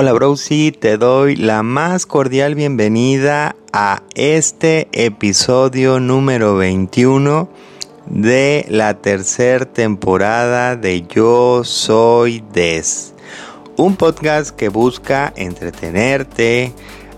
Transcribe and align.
Hola 0.00 0.12
Brosi, 0.12 0.70
te 0.70 0.96
doy 0.96 1.34
la 1.34 1.64
más 1.64 2.06
cordial 2.06 2.54
bienvenida 2.54 3.56
a 3.72 4.04
este 4.14 4.86
episodio 4.92 5.98
número 5.98 6.54
21 6.54 7.48
de 8.06 8.64
la 8.68 8.94
tercera 8.94 9.64
temporada 9.64 10.76
de 10.76 11.04
Yo 11.08 11.64
Soy 11.64 12.44
Des. 12.52 13.12
Un 13.76 13.96
podcast 13.96 14.54
que 14.54 14.68
busca 14.68 15.32
entretenerte, 15.34 16.72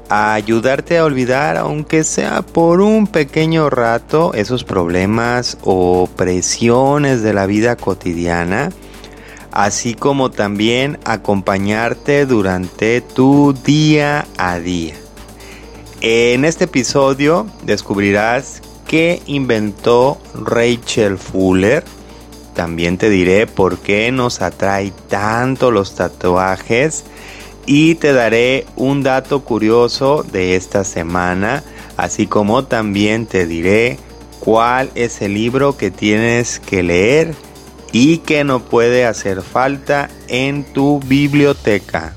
ayudarte 0.08 0.96
a 0.96 1.04
olvidar, 1.04 1.58
aunque 1.58 2.02
sea 2.02 2.40
por 2.40 2.80
un 2.80 3.06
pequeño 3.06 3.68
rato, 3.68 4.32
esos 4.32 4.64
problemas 4.64 5.58
o 5.64 6.08
presiones 6.16 7.20
de 7.20 7.34
la 7.34 7.44
vida 7.44 7.76
cotidiana 7.76 8.70
así 9.52 9.94
como 9.94 10.30
también 10.30 10.98
acompañarte 11.04 12.26
durante 12.26 13.00
tu 13.00 13.52
día 13.64 14.26
a 14.36 14.58
día. 14.58 14.94
En 16.00 16.44
este 16.44 16.64
episodio 16.64 17.46
descubrirás 17.64 18.62
qué 18.86 19.22
inventó 19.26 20.18
Rachel 20.34 21.18
Fuller. 21.18 21.84
También 22.54 22.98
te 22.98 23.10
diré 23.10 23.46
por 23.46 23.78
qué 23.78 24.10
nos 24.10 24.40
atrae 24.40 24.92
tanto 25.08 25.70
los 25.70 25.94
tatuajes 25.94 27.04
y 27.66 27.94
te 27.96 28.12
daré 28.12 28.66
un 28.76 29.02
dato 29.02 29.44
curioso 29.44 30.24
de 30.24 30.56
esta 30.56 30.84
semana, 30.84 31.62
así 31.96 32.26
como 32.26 32.64
también 32.64 33.26
te 33.26 33.46
diré 33.46 33.98
cuál 34.40 34.90
es 34.94 35.20
el 35.22 35.34
libro 35.34 35.76
que 35.76 35.90
tienes 35.90 36.58
que 36.58 36.82
leer 36.82 37.34
y 37.92 38.18
que 38.18 38.44
no 38.44 38.60
puede 38.60 39.04
hacer 39.06 39.42
falta 39.42 40.10
en 40.28 40.64
tu 40.64 41.00
biblioteca. 41.00 42.14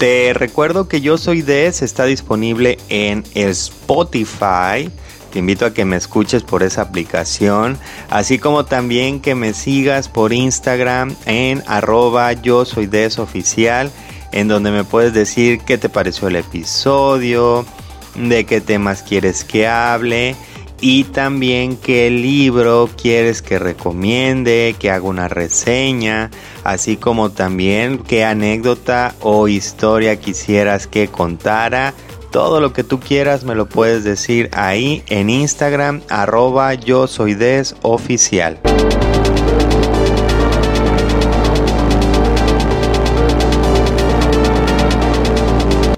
Te 0.00 0.32
recuerdo 0.32 0.88
que 0.88 1.02
Yo 1.02 1.18
Soy 1.18 1.42
Des 1.42 1.82
está 1.82 2.06
disponible 2.06 2.78
en 2.88 3.22
Spotify. 3.34 4.90
Te 5.30 5.38
invito 5.38 5.66
a 5.66 5.74
que 5.74 5.84
me 5.84 5.96
escuches 5.96 6.42
por 6.42 6.62
esa 6.62 6.80
aplicación, 6.80 7.78
así 8.08 8.38
como 8.38 8.64
también 8.64 9.20
que 9.20 9.34
me 9.34 9.52
sigas 9.52 10.08
por 10.08 10.32
Instagram 10.32 11.14
en 11.26 11.62
arroba 11.66 12.32
yo 12.32 12.64
soy 12.64 12.86
des 12.86 13.18
oficial, 13.18 13.92
en 14.32 14.48
donde 14.48 14.70
me 14.70 14.84
puedes 14.84 15.12
decir 15.12 15.60
qué 15.60 15.76
te 15.76 15.90
pareció 15.90 16.28
el 16.28 16.36
episodio, 16.36 17.66
de 18.14 18.44
qué 18.44 18.60
temas 18.60 19.02
quieres 19.02 19.44
que 19.44 19.66
hable 19.66 20.36
y 20.80 21.04
también 21.04 21.76
qué 21.76 22.10
libro 22.10 22.88
quieres 23.00 23.42
que 23.42 23.58
recomiende, 23.58 24.74
que 24.78 24.90
haga 24.90 25.04
una 25.04 25.28
reseña, 25.28 26.30
así 26.64 26.96
como 26.96 27.30
también 27.30 27.98
qué 27.98 28.24
anécdota 28.24 29.14
o 29.20 29.48
historia 29.48 30.16
quisieras 30.16 30.86
que 30.86 31.08
contara. 31.08 31.94
Todo 32.30 32.60
lo 32.60 32.72
que 32.72 32.84
tú 32.84 33.00
quieras 33.00 33.44
me 33.44 33.54
lo 33.54 33.68
puedes 33.68 34.04
decir 34.04 34.48
ahí 34.52 35.02
en 35.08 35.30
Instagram 35.30 36.00
arroba 36.08 36.74
yo 36.74 37.06
soy 37.06 37.34
des 37.34 37.74
oficial. 37.82 38.60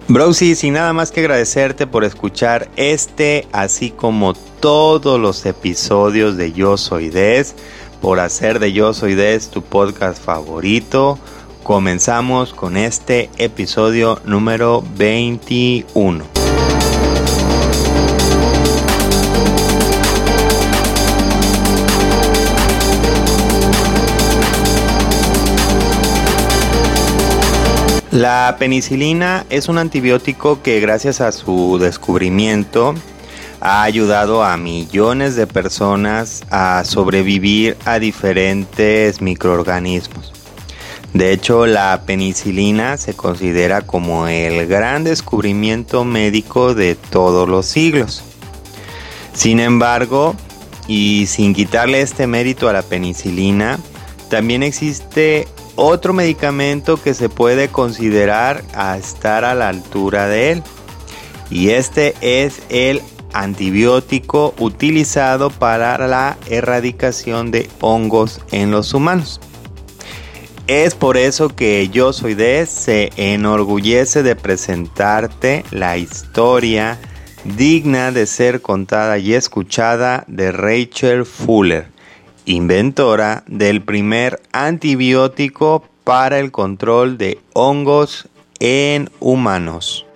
Browsy, 0.09 0.55
sin 0.57 0.75
nada 0.75 0.93
más 0.93 1.11
que 1.11 1.21
agradecerte 1.21 1.87
por 1.87 2.05
escuchar 2.05 2.69
este, 2.77 3.47
así 3.53 3.91
como 3.91 4.35
todos 4.35 5.21
los 5.21 5.47
episodios 5.47 6.37
de 6.37 6.53
Yo 6.53 6.77
Soy 6.77 7.09
Des, 7.09 7.55
por 8.01 8.21
hacer 8.21 8.59
de 8.59 8.73
Yo 8.73 8.93
Soy 8.95 9.15
Des 9.15 9.49
tu 9.49 9.63
podcast 9.63 10.23
favorito. 10.23 11.19
Comenzamos 11.63 12.53
con 12.53 12.77
este 12.77 13.31
episodio 13.39 14.21
número 14.25 14.85
21. 14.97 16.32
La 28.13 28.57
penicilina 28.59 29.47
es 29.49 29.71
un 29.71 29.79
antibiótico 29.79 30.61
que 30.61 30.81
gracias 30.81 31.23
a 31.23 31.33
su 31.33 31.79
descubrimiento 31.81 32.95
ha 33.59 33.85
ayudado 33.85 34.45
a 34.45 34.59
millones 34.59 35.35
de 35.35 35.47
personas 35.47 36.43
a 36.51 36.85
sobrevivir 36.85 37.75
a 37.87 37.99
diferentes 37.99 39.23
microorganismos. 39.23 40.31
De 41.15 41.33
hecho, 41.33 41.65
la 41.65 42.03
penicilina 42.05 42.99
se 42.99 43.15
considera 43.15 43.81
como 43.81 44.27
el 44.27 44.67
gran 44.67 45.05
descubrimiento 45.05 46.05
médico 46.05 46.75
de 46.75 46.97
todos 46.97 47.49
los 47.49 47.65
siglos. 47.65 48.23
Sin 49.33 49.59
embargo, 49.59 50.37
y 50.87 51.25
sin 51.29 51.55
quitarle 51.55 52.03
este 52.03 52.27
mérito 52.27 52.69
a 52.69 52.75
la 52.75 52.83
penicilina, 52.83 53.79
también 54.29 54.63
existe 54.63 55.49
otro 55.77 56.13
medicamento 56.13 57.01
que 57.01 57.15
se 57.15 57.29
puede 57.29 57.69
considerar 57.69 58.63
a 58.75 58.99
estar 58.99 59.45
a 59.45 59.55
la 59.55 59.69
altura 59.69 60.29
de 60.29 60.53
él. 60.53 60.63
Y 61.51 61.71
este 61.71 62.15
es 62.21 62.63
el 62.69 63.03
antibiótico 63.33 64.55
utilizado 64.59 65.51
para 65.51 65.99
la 66.07 66.37
erradicación 66.49 67.51
de 67.51 67.69
hongos 67.81 68.41
en 68.51 68.71
los 68.71 68.95
humanos. 68.95 69.41
Es 70.67 70.95
por 70.95 71.17
eso 71.17 71.49
que 71.49 71.89
Yo 71.93 72.13
Soy 72.13 72.35
de 72.35 72.67
se 72.67 73.11
enorgullece 73.17 74.23
de 74.23 74.37
presentarte 74.37 75.65
la 75.71 75.97
historia 75.97 76.99
digna 77.45 78.13
de 78.13 78.27
ser 78.27 78.63
contada 78.63 79.19
y 79.19 79.35
escuchada 79.35 80.25
de 80.29 80.53
Rachel 80.53 81.27
Fuller 81.27 81.92
inventora 82.45 83.45
del 83.47 83.83
primer 83.83 84.41
antibiótico 84.53 85.85
para 86.05 86.39
el 86.39 86.51
control 86.51 87.19
de 87.19 87.39
hongos 87.53 88.29
en 88.59 89.11
humanos. 89.21 90.07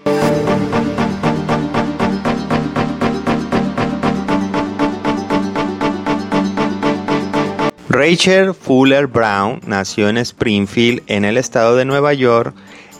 Rachel 7.89 8.53
Fuller 8.53 9.07
Brown 9.07 9.61
nació 9.67 10.11
en 10.11 10.19
Springfield, 10.19 11.03
en 11.07 11.25
el 11.25 11.39
estado 11.39 11.77
de 11.77 11.87
Nueva 11.87 12.13
York, 12.13 12.55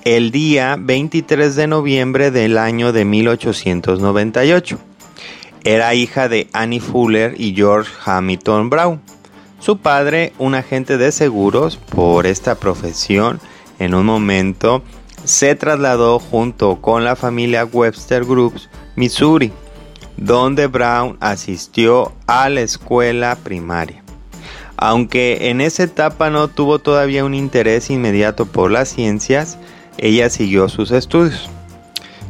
el 0.05 0.31
día 0.31 0.77
23 0.79 1.55
de 1.55 1.67
noviembre 1.67 2.31
del 2.31 2.57
año 2.57 2.93
de 2.93 3.05
1898. 3.05 4.79
Era 5.65 5.95
hija 5.95 6.31
de 6.31 6.49
Annie 6.53 6.81
Fuller 6.81 7.35
y 7.37 7.55
George 7.55 7.93
Hamilton 8.07 8.71
Brown. 8.71 9.03
Su 9.59 9.79
padre, 9.79 10.33
un 10.39 10.55
agente 10.55 10.99
de 10.99 11.13
seguros 11.13 11.77
por 11.77 12.27
esta 12.27 12.57
profesión, 12.57 13.41
en 13.79 13.95
un 13.95 14.07
momento 14.07 14.83
se 15.25 15.55
trasladó 15.55 16.19
junto 16.19 16.81
con 16.81 17.05
la 17.05 17.17
familia 17.17 17.65
Webster 17.65 18.25
Groups, 18.25 18.69
Missouri, 18.95 19.53
donde 20.17 20.67
Brown 20.67 21.17
asistió 21.21 22.13
a 22.27 22.49
la 22.49 22.61
escuela 22.61 23.37
primaria. 23.43 24.03
Aunque 24.77 25.51
en 25.51 25.61
esa 25.61 25.85
etapa 25.85 26.31
no 26.31 26.49
tuvo 26.49 26.79
todavía 26.79 27.25
un 27.25 27.35
interés 27.35 27.91
inmediato 27.91 28.47
por 28.47 28.71
las 28.71 28.91
ciencias, 28.91 29.59
ella 29.99 30.29
siguió 30.31 30.69
sus 30.69 30.91
estudios. 30.91 31.49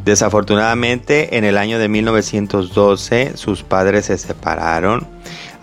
Desafortunadamente, 0.05 1.37
en 1.37 1.45
el 1.45 1.59
año 1.59 1.81
de 1.81 1.89
1912 1.89 3.37
sus 3.37 3.65
padres 3.65 4.07
se 4.07 4.17
separaron 4.17 5.05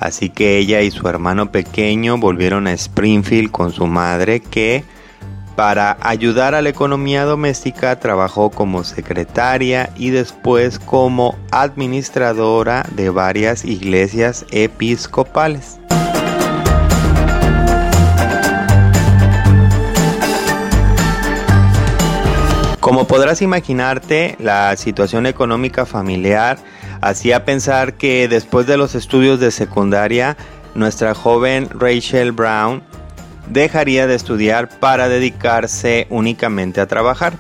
Así 0.03 0.27
que 0.27 0.57
ella 0.57 0.81
y 0.81 0.91
su 0.91 1.07
hermano 1.07 1.49
pequeño 1.49 2.17
volvieron 2.17 2.67
a 2.67 2.73
Springfield 2.73 3.51
con 3.51 3.71
su 3.71 3.87
madre 3.87 4.41
que 4.41 4.83
para 5.55 5.95
ayudar 6.01 6.55
a 6.55 6.61
la 6.61 6.67
economía 6.67 7.23
doméstica 7.23 7.97
trabajó 8.01 8.49
como 8.49 8.83
secretaria 8.83 9.91
y 9.95 10.09
después 10.09 10.77
como 10.77 11.37
administradora 11.51 12.85
de 12.91 13.11
varias 13.11 13.63
iglesias 13.63 14.45
episcopales. 14.51 15.79
Como 22.81 23.07
podrás 23.07 23.41
imaginarte, 23.41 24.35
la 24.37 24.75
situación 24.75 25.27
económica 25.27 25.85
familiar 25.85 26.57
hacía 27.07 27.45
pensar 27.45 27.95
que 27.95 28.27
después 28.27 28.65
de 28.67 28.77
los 28.77 28.95
estudios 28.95 29.39
de 29.39 29.51
secundaria, 29.51 30.37
nuestra 30.75 31.13
joven 31.13 31.69
Rachel 31.69 32.31
Brown 32.31 32.81
dejaría 33.49 34.07
de 34.07 34.15
estudiar 34.15 34.79
para 34.79 35.09
dedicarse 35.09 36.07
únicamente 36.09 36.81
a 36.81 36.87
trabajar. 36.87 37.33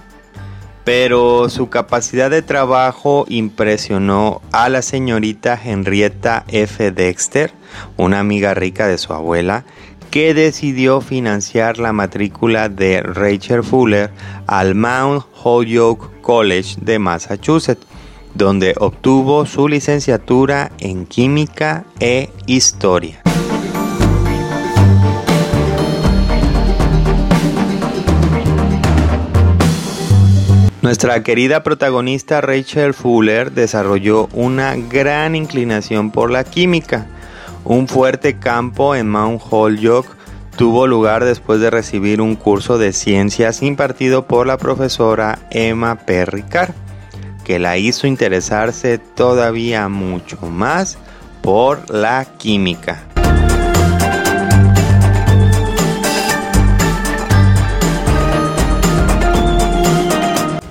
pero 0.83 1.49
su 1.49 1.69
capacidad 1.69 2.29
de 2.29 2.41
trabajo 2.41 3.25
impresionó 3.29 4.41
a 4.51 4.67
la 4.67 4.81
señorita 4.81 5.57
Henrietta 5.63 6.43
F. 6.49 6.91
Dexter, 6.91 7.53
una 7.95 8.19
amiga 8.19 8.53
rica 8.53 8.87
de 8.87 8.97
su 8.97 9.13
abuela, 9.13 9.63
que 10.11 10.33
decidió 10.33 11.01
financiar 11.01 11.79
la 11.79 11.93
matrícula 11.93 12.69
de 12.69 13.01
Rachel 13.01 13.63
Fuller 13.63 14.11
al 14.45 14.75
Mount 14.75 15.23
Holyoke 15.41 16.21
College 16.21 16.75
de 16.81 16.99
Massachusetts, 16.99 17.87
donde 18.35 18.75
obtuvo 18.79 19.45
su 19.45 19.67
licenciatura 19.67 20.71
en 20.79 21.05
química 21.05 21.85
e 21.99 22.29
historia. 22.45 23.21
Nuestra 30.83 31.23
querida 31.23 31.63
protagonista 31.63 32.41
Rachel 32.41 32.93
Fuller 32.93 33.53
desarrolló 33.53 34.27
una 34.33 34.75
gran 34.75 35.33
inclinación 35.33 36.11
por 36.11 36.29
la 36.29 36.43
química. 36.43 37.07
Un 37.63 37.87
fuerte 37.87 38.37
campo 38.37 38.93
en 38.93 39.09
Mount 39.09 39.41
Holyoke 39.49 40.09
tuvo 40.57 40.85
lugar 40.85 41.23
después 41.23 41.61
de 41.61 41.69
recibir 41.69 42.19
un 42.19 42.35
curso 42.35 42.77
de 42.77 42.91
ciencias 42.91 43.63
impartido 43.63 44.27
por 44.27 44.45
la 44.45 44.57
profesora 44.57 45.39
Emma 45.51 45.95
Perricard, 45.95 46.73
que 47.43 47.59
la 47.59 47.77
hizo 47.77 48.07
interesarse 48.07 48.97
todavía 48.97 49.89
mucho 49.89 50.37
más 50.41 50.97
por 51.41 51.89
la 51.89 52.25
química. 52.37 53.03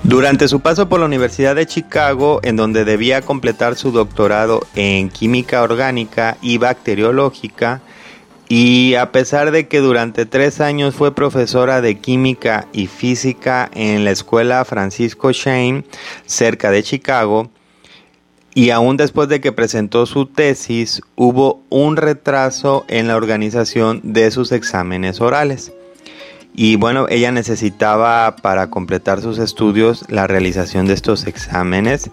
Durante 0.03 0.47
su 0.47 0.59
paso 0.59 0.89
por 0.89 0.99
la 0.99 1.07
Universidad 1.07 1.55
de 1.55 1.65
Chicago, 1.65 2.39
en 2.43 2.55
donde 2.55 2.85
debía 2.85 3.21
completar 3.21 3.75
su 3.75 3.91
doctorado 3.91 4.61
en 4.75 5.09
química 5.09 5.63
orgánica 5.63 6.37
y 6.39 6.59
bacteriológica, 6.59 7.81
y 8.55 8.93
a 8.93 9.11
pesar 9.11 9.49
de 9.49 9.67
que 9.67 9.79
durante 9.79 10.27
tres 10.27 10.61
años 10.61 10.93
fue 10.93 11.15
profesora 11.15 11.81
de 11.81 11.97
química 11.97 12.67
y 12.71 12.85
física 12.85 13.67
en 13.73 14.05
la 14.05 14.11
escuela 14.11 14.63
Francisco 14.63 15.31
Shane, 15.31 15.85
cerca 16.27 16.69
de 16.69 16.83
Chicago, 16.83 17.49
y 18.53 18.69
aún 18.69 18.95
después 18.95 19.27
de 19.27 19.41
que 19.41 19.53
presentó 19.53 20.05
su 20.05 20.27
tesis, 20.27 21.01
hubo 21.15 21.63
un 21.69 21.97
retraso 21.97 22.85
en 22.89 23.07
la 23.07 23.15
organización 23.15 24.01
de 24.03 24.29
sus 24.29 24.51
exámenes 24.51 25.19
orales. 25.19 25.73
Y 26.53 26.75
bueno, 26.75 27.07
ella 27.09 27.31
necesitaba 27.31 28.35
para 28.35 28.69
completar 28.69 29.21
sus 29.21 29.39
estudios 29.39 30.05
la 30.09 30.27
realización 30.27 30.85
de 30.85 30.93
estos 30.93 31.25
exámenes 31.25 32.11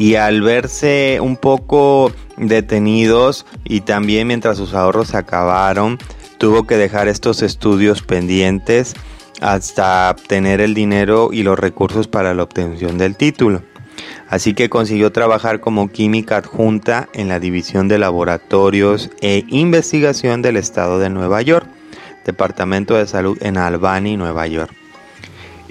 y 0.00 0.14
al 0.14 0.40
verse 0.40 1.18
un 1.20 1.36
poco 1.36 2.10
detenidos 2.38 3.44
y 3.64 3.82
también 3.82 4.28
mientras 4.28 4.56
sus 4.56 4.72
ahorros 4.72 5.08
se 5.08 5.18
acabaron, 5.18 5.98
tuvo 6.38 6.66
que 6.66 6.78
dejar 6.78 7.06
estos 7.06 7.42
estudios 7.42 8.00
pendientes 8.00 8.94
hasta 9.42 10.10
obtener 10.10 10.62
el 10.62 10.72
dinero 10.72 11.28
y 11.32 11.42
los 11.42 11.58
recursos 11.58 12.08
para 12.08 12.32
la 12.32 12.42
obtención 12.42 12.96
del 12.96 13.14
título. 13.14 13.62
Así 14.30 14.54
que 14.54 14.70
consiguió 14.70 15.12
trabajar 15.12 15.60
como 15.60 15.90
química 15.90 16.38
adjunta 16.38 17.10
en 17.12 17.28
la 17.28 17.38
División 17.38 17.86
de 17.88 17.98
Laboratorios 17.98 19.10
e 19.20 19.44
Investigación 19.48 20.40
del 20.40 20.56
Estado 20.56 20.98
de 20.98 21.10
Nueva 21.10 21.42
York 21.42 21.66
Departamento 22.24 22.94
de 22.94 23.06
Salud 23.06 23.36
en 23.42 23.58
Albany, 23.58 24.16
Nueva 24.16 24.46
York. 24.46 24.79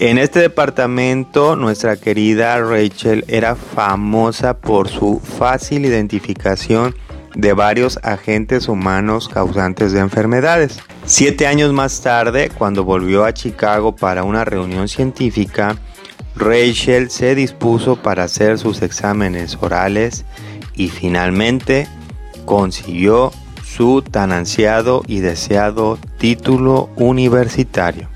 En 0.01 0.17
este 0.17 0.39
departamento, 0.39 1.57
nuestra 1.57 1.97
querida 1.97 2.57
Rachel 2.61 3.25
era 3.27 3.57
famosa 3.57 4.55
por 4.55 4.87
su 4.87 5.19
fácil 5.19 5.83
identificación 5.83 6.95
de 7.35 7.51
varios 7.51 7.99
agentes 8.01 8.69
humanos 8.69 9.27
causantes 9.27 9.91
de 9.91 9.99
enfermedades. 9.99 10.79
Siete 11.03 11.47
años 11.47 11.73
más 11.73 11.99
tarde, 11.99 12.49
cuando 12.57 12.85
volvió 12.85 13.25
a 13.25 13.33
Chicago 13.33 13.93
para 13.93 14.23
una 14.23 14.45
reunión 14.45 14.87
científica, 14.87 15.75
Rachel 16.37 17.09
se 17.09 17.35
dispuso 17.35 17.97
para 17.97 18.23
hacer 18.23 18.57
sus 18.57 18.81
exámenes 18.81 19.57
orales 19.59 20.23
y 20.75 20.87
finalmente 20.87 21.89
consiguió 22.45 23.33
su 23.65 24.01
tan 24.01 24.31
ansiado 24.31 25.03
y 25.07 25.19
deseado 25.19 25.99
título 26.17 26.89
universitario. 26.95 28.07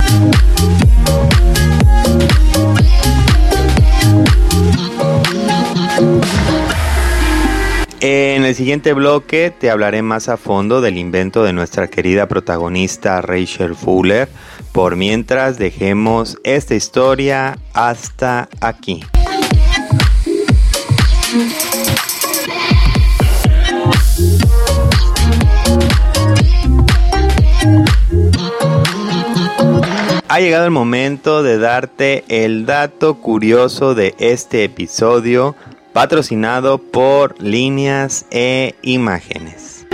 En 8.05 8.43
el 8.43 8.53
siguiente 8.53 8.91
bloque 8.91 9.49
te 9.57 9.69
hablaré 9.69 10.01
más 10.01 10.27
a 10.27 10.35
fondo 10.35 10.81
del 10.81 10.97
invento 10.97 11.41
de 11.45 11.53
nuestra 11.53 11.87
querida 11.87 12.27
protagonista 12.27 13.21
Rachel 13.21 13.75
Fuller. 13.75 14.27
Por 14.73 14.97
mientras 14.97 15.57
dejemos 15.57 16.37
esta 16.43 16.75
historia 16.75 17.57
hasta 17.71 18.49
aquí. 18.59 19.05
Ha 30.27 30.39
llegado 30.41 30.65
el 30.65 30.71
momento 30.71 31.41
de 31.41 31.57
darte 31.57 32.25
el 32.27 32.65
dato 32.65 33.21
curioso 33.21 33.95
de 33.95 34.13
este 34.17 34.65
episodio 34.65 35.55
patrocinado 35.93 36.79
por 36.79 37.41
líneas 37.41 38.25
e 38.31 38.75
imágenes. 38.81 39.85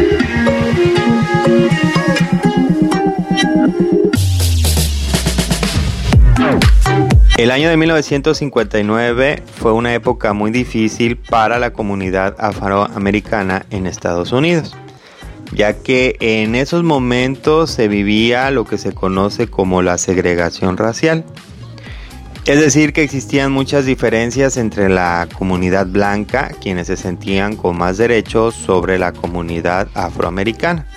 El 7.37 7.51
año 7.51 7.69
de 7.69 7.77
1959 7.77 9.43
fue 9.55 9.71
una 9.71 9.93
época 9.93 10.33
muy 10.33 10.51
difícil 10.51 11.17
para 11.17 11.59
la 11.59 11.71
comunidad 11.71 12.35
afroamericana 12.39 13.65
en 13.69 13.85
Estados 13.85 14.31
Unidos 14.31 14.75
ya 15.51 15.73
que 15.73 16.15
en 16.19 16.55
esos 16.55 16.83
momentos 16.83 17.71
se 17.71 17.87
vivía 17.87 18.51
lo 18.51 18.65
que 18.65 18.77
se 18.77 18.93
conoce 18.93 19.47
como 19.47 19.81
la 19.81 19.97
segregación 19.97 20.77
racial. 20.77 21.23
Es 22.45 22.59
decir, 22.59 22.93
que 22.93 23.03
existían 23.03 23.51
muchas 23.51 23.85
diferencias 23.85 24.57
entre 24.57 24.89
la 24.89 25.27
comunidad 25.37 25.85
blanca, 25.85 26.51
quienes 26.61 26.87
se 26.87 26.97
sentían 26.97 27.55
con 27.55 27.77
más 27.77 27.97
derechos 27.97 28.55
sobre 28.55 28.97
la 28.97 29.11
comunidad 29.11 29.87
afroamericana. 29.93 30.87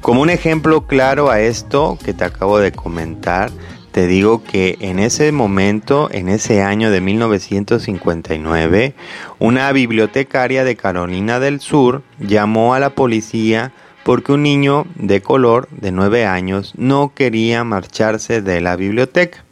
Como 0.00 0.22
un 0.22 0.30
ejemplo 0.30 0.86
claro 0.86 1.30
a 1.30 1.40
esto 1.40 1.98
que 2.04 2.14
te 2.14 2.24
acabo 2.24 2.58
de 2.58 2.72
comentar, 2.72 3.50
te 3.92 4.06
digo 4.06 4.42
que 4.44 4.76
en 4.80 4.98
ese 4.98 5.32
momento, 5.32 6.08
en 6.12 6.28
ese 6.28 6.62
año 6.62 6.90
de 6.90 7.00
1959, 7.00 8.94
una 9.38 9.72
bibliotecaria 9.72 10.64
de 10.64 10.76
Carolina 10.76 11.40
del 11.40 11.60
Sur 11.60 12.02
llamó 12.18 12.74
a 12.74 12.80
la 12.80 12.90
policía 12.90 13.72
porque 14.04 14.32
un 14.32 14.42
niño 14.42 14.86
de 14.94 15.20
color 15.20 15.68
de 15.70 15.92
9 15.92 16.26
años 16.26 16.74
no 16.76 17.12
quería 17.14 17.64
marcharse 17.64 18.40
de 18.40 18.60
la 18.60 18.76
biblioteca. 18.76 19.44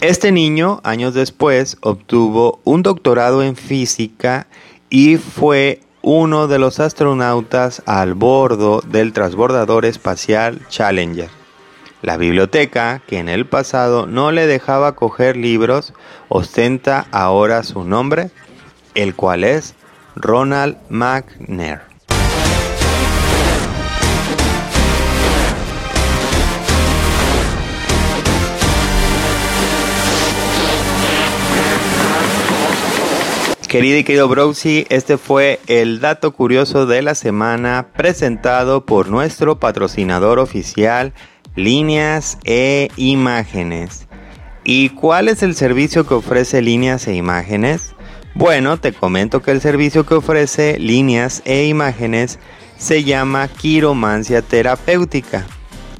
Este 0.00 0.30
niño, 0.30 0.80
años 0.84 1.12
después, 1.12 1.76
obtuvo 1.80 2.60
un 2.62 2.84
doctorado 2.84 3.42
en 3.42 3.56
física 3.56 4.46
y 4.90 5.16
fue 5.16 5.80
uno 6.02 6.46
de 6.46 6.60
los 6.60 6.78
astronautas 6.78 7.82
al 7.84 8.14
bordo 8.14 8.80
del 8.80 9.12
transbordador 9.12 9.84
espacial 9.84 10.60
Challenger. 10.68 11.30
La 12.00 12.16
biblioteca, 12.16 13.02
que 13.08 13.18
en 13.18 13.28
el 13.28 13.44
pasado 13.44 14.06
no 14.06 14.30
le 14.30 14.46
dejaba 14.46 14.94
coger 14.94 15.36
libros, 15.36 15.92
ostenta 16.28 17.08
ahora 17.10 17.64
su 17.64 17.82
nombre, 17.82 18.30
el 18.94 19.16
cual 19.16 19.42
es 19.42 19.74
Ronald 20.14 20.76
McNair. 20.90 21.87
Querido 33.68 33.98
y 33.98 34.04
querido 34.04 34.28
Browsy, 34.28 34.86
este 34.88 35.18
fue 35.18 35.60
el 35.66 36.00
dato 36.00 36.32
curioso 36.32 36.86
de 36.86 37.02
la 37.02 37.14
semana 37.14 37.88
presentado 37.94 38.86
por 38.86 39.10
nuestro 39.10 39.58
patrocinador 39.58 40.38
oficial 40.38 41.12
líneas 41.54 42.38
e 42.44 42.88
imágenes. 42.96 44.08
¿Y 44.64 44.88
cuál 44.88 45.28
es 45.28 45.42
el 45.42 45.54
servicio 45.54 46.06
que 46.06 46.14
ofrece 46.14 46.62
líneas 46.62 47.06
e 47.08 47.14
imágenes? 47.14 47.94
Bueno, 48.34 48.80
te 48.80 48.94
comento 48.94 49.42
que 49.42 49.50
el 49.50 49.60
servicio 49.60 50.06
que 50.06 50.14
ofrece 50.14 50.78
líneas 50.78 51.42
e 51.44 51.66
imágenes 51.66 52.38
se 52.78 53.04
llama 53.04 53.48
quiromancia 53.48 54.40
terapéutica. 54.40 55.44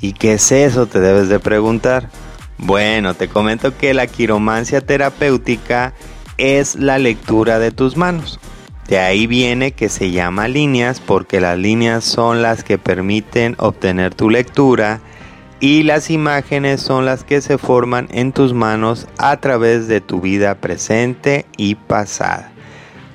¿Y 0.01 0.15
qué 0.15 0.33
es 0.35 0.53
eso? 0.53 0.87
Te 0.87 1.01
debes 1.01 1.29
de 1.29 1.39
preguntar. 1.39 2.09
Bueno, 2.57 3.13
te 3.13 3.29
comento 3.29 3.77
que 3.77 3.93
la 3.93 4.07
quiromancia 4.07 4.81
terapéutica 4.81 5.93
es 6.39 6.77
la 6.77 6.99
lectura 6.99 7.59
de 7.59 7.71
tus 7.71 7.97
manos. 7.97 8.41
De 8.89 8.99
ahí 8.99 9.27
viene 9.27 9.73
que 9.73 9.91
se 9.91 10.11
llama 10.11 10.49
líneas 10.49 11.01
porque 11.01 11.41
las 11.41 11.59
líneas 11.59 12.05
son 12.05 12.41
las 12.41 12.65
que 12.65 12.79
permiten 12.79 13.55
obtener 13.59 14.15
tu 14.15 14.31
lectura 14.31 15.01
y 15.61 15.83
las 15.83 16.09
imágenes 16.09 16.81
son 16.81 17.05
las 17.05 17.25
que 17.25 17.41
se 17.41 17.59
forman 17.59 18.09
en 18.11 18.33
tus 18.33 18.55
manos 18.55 19.07
a 19.19 19.37
través 19.39 19.89
de 19.89 20.01
tu 20.01 20.21
vida 20.21 20.55
presente 20.55 21.45
y 21.57 21.75
pasada. 21.75 22.51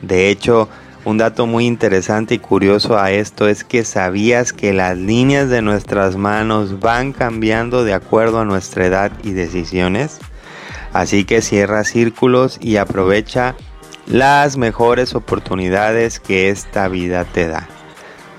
De 0.01 0.29
hecho, 0.29 0.69
un 1.05 1.17
dato 1.17 1.47
muy 1.47 1.65
interesante 1.65 2.35
y 2.35 2.39
curioso 2.39 2.97
a 2.97 3.11
esto 3.11 3.47
es 3.47 3.63
que 3.63 3.83
sabías 3.83 4.53
que 4.53 4.73
las 4.73 4.97
líneas 4.97 5.49
de 5.49 5.61
nuestras 5.61 6.15
manos 6.15 6.79
van 6.79 7.13
cambiando 7.13 7.83
de 7.83 7.93
acuerdo 7.93 8.39
a 8.39 8.45
nuestra 8.45 8.85
edad 8.85 9.11
y 9.23 9.31
decisiones. 9.31 10.19
Así 10.93 11.25
que 11.25 11.41
cierra 11.41 11.83
círculos 11.83 12.59
y 12.61 12.77
aprovecha 12.77 13.55
las 14.05 14.57
mejores 14.57 15.15
oportunidades 15.15 16.19
que 16.19 16.49
esta 16.49 16.87
vida 16.87 17.25
te 17.25 17.47
da. 17.47 17.67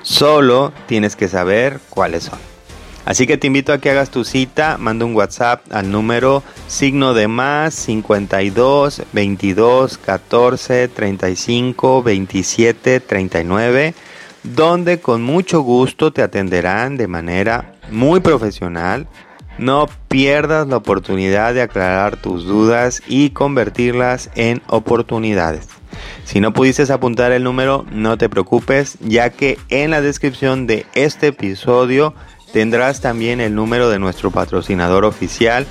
Solo 0.02 0.73
tienes 0.87 1.16
que 1.16 1.28
saber 1.28 1.80
cuáles 1.90 2.25
son. 2.25 2.38
Así 3.04 3.26
que 3.26 3.37
te 3.37 3.49
invito 3.49 3.73
a 3.73 3.78
que 3.78 3.90
hagas 3.90 4.11
tu 4.11 4.25
cita, 4.25 4.78
manda 4.78 5.04
un 5.04 5.14
WhatsApp 5.14 5.62
al 5.70 5.90
número 5.90 6.42
signo 6.68 7.12
de 7.12 7.28
más 7.28 7.75
52 7.75 9.02
22 9.12 9.99
14 9.99 10.88
35 10.88 12.02
27 12.02 13.00
39, 13.00 13.94
donde 14.42 15.00
con 15.00 15.23
mucho 15.23 15.61
gusto 15.61 16.12
te 16.14 16.23
atenderán 16.23 16.96
de 16.96 17.06
manera 17.06 17.75
muy 17.90 18.20
profesional. 18.20 19.06
No 19.58 19.88
pierdas 20.08 20.66
la 20.66 20.76
oportunidad 20.76 21.54
de 21.54 21.62
aclarar 21.62 22.16
tus 22.16 22.44
dudas 22.44 23.02
y 23.06 23.30
convertirlas 23.30 24.30
en 24.34 24.62
oportunidades. 24.66 25.68
Si 26.25 26.40
no 26.40 26.52
pudiste 26.52 26.90
apuntar 26.92 27.32
el 27.32 27.44
número, 27.44 27.84
no 27.92 28.18
te 28.18 28.28
preocupes, 28.28 28.99
ya 29.00 29.30
que 29.30 29.58
en 29.68 29.90
la 29.90 30.00
descripción 30.00 30.66
de 30.66 30.87
este 30.94 31.28
episodio 31.28 32.14
tendrás 32.52 33.00
también 33.00 33.40
el 33.40 33.54
número 33.54 33.88
de 33.88 33.99
nuestro 33.99 34.30
patrocinador 34.30 35.04
oficial, 35.04 35.66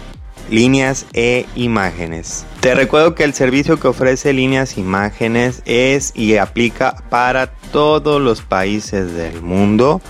Líneas 0.50 1.06
e 1.14 1.46
Imágenes. 1.56 2.46
Te 2.60 2.76
recuerdo 2.76 3.16
que 3.16 3.24
el 3.24 3.34
servicio 3.34 3.80
que 3.80 3.88
ofrece 3.88 4.34
Líneas 4.34 4.78
Imágenes 4.78 5.62
es 5.66 6.12
y 6.16 6.38
aplica 6.38 7.04
para 7.10 7.48
todos 7.72 8.22
los 8.22 8.42
países 8.42 9.14
del 9.14 9.42
mundo 9.42 10.02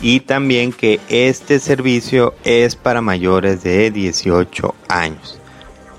y 0.00 0.20
también 0.20 0.72
que 0.72 1.00
este 1.08 1.58
servicio 1.58 2.34
es 2.44 2.76
para 2.76 3.00
mayores 3.00 3.62
de 3.62 3.90
18 3.90 4.74
años. 4.88 5.40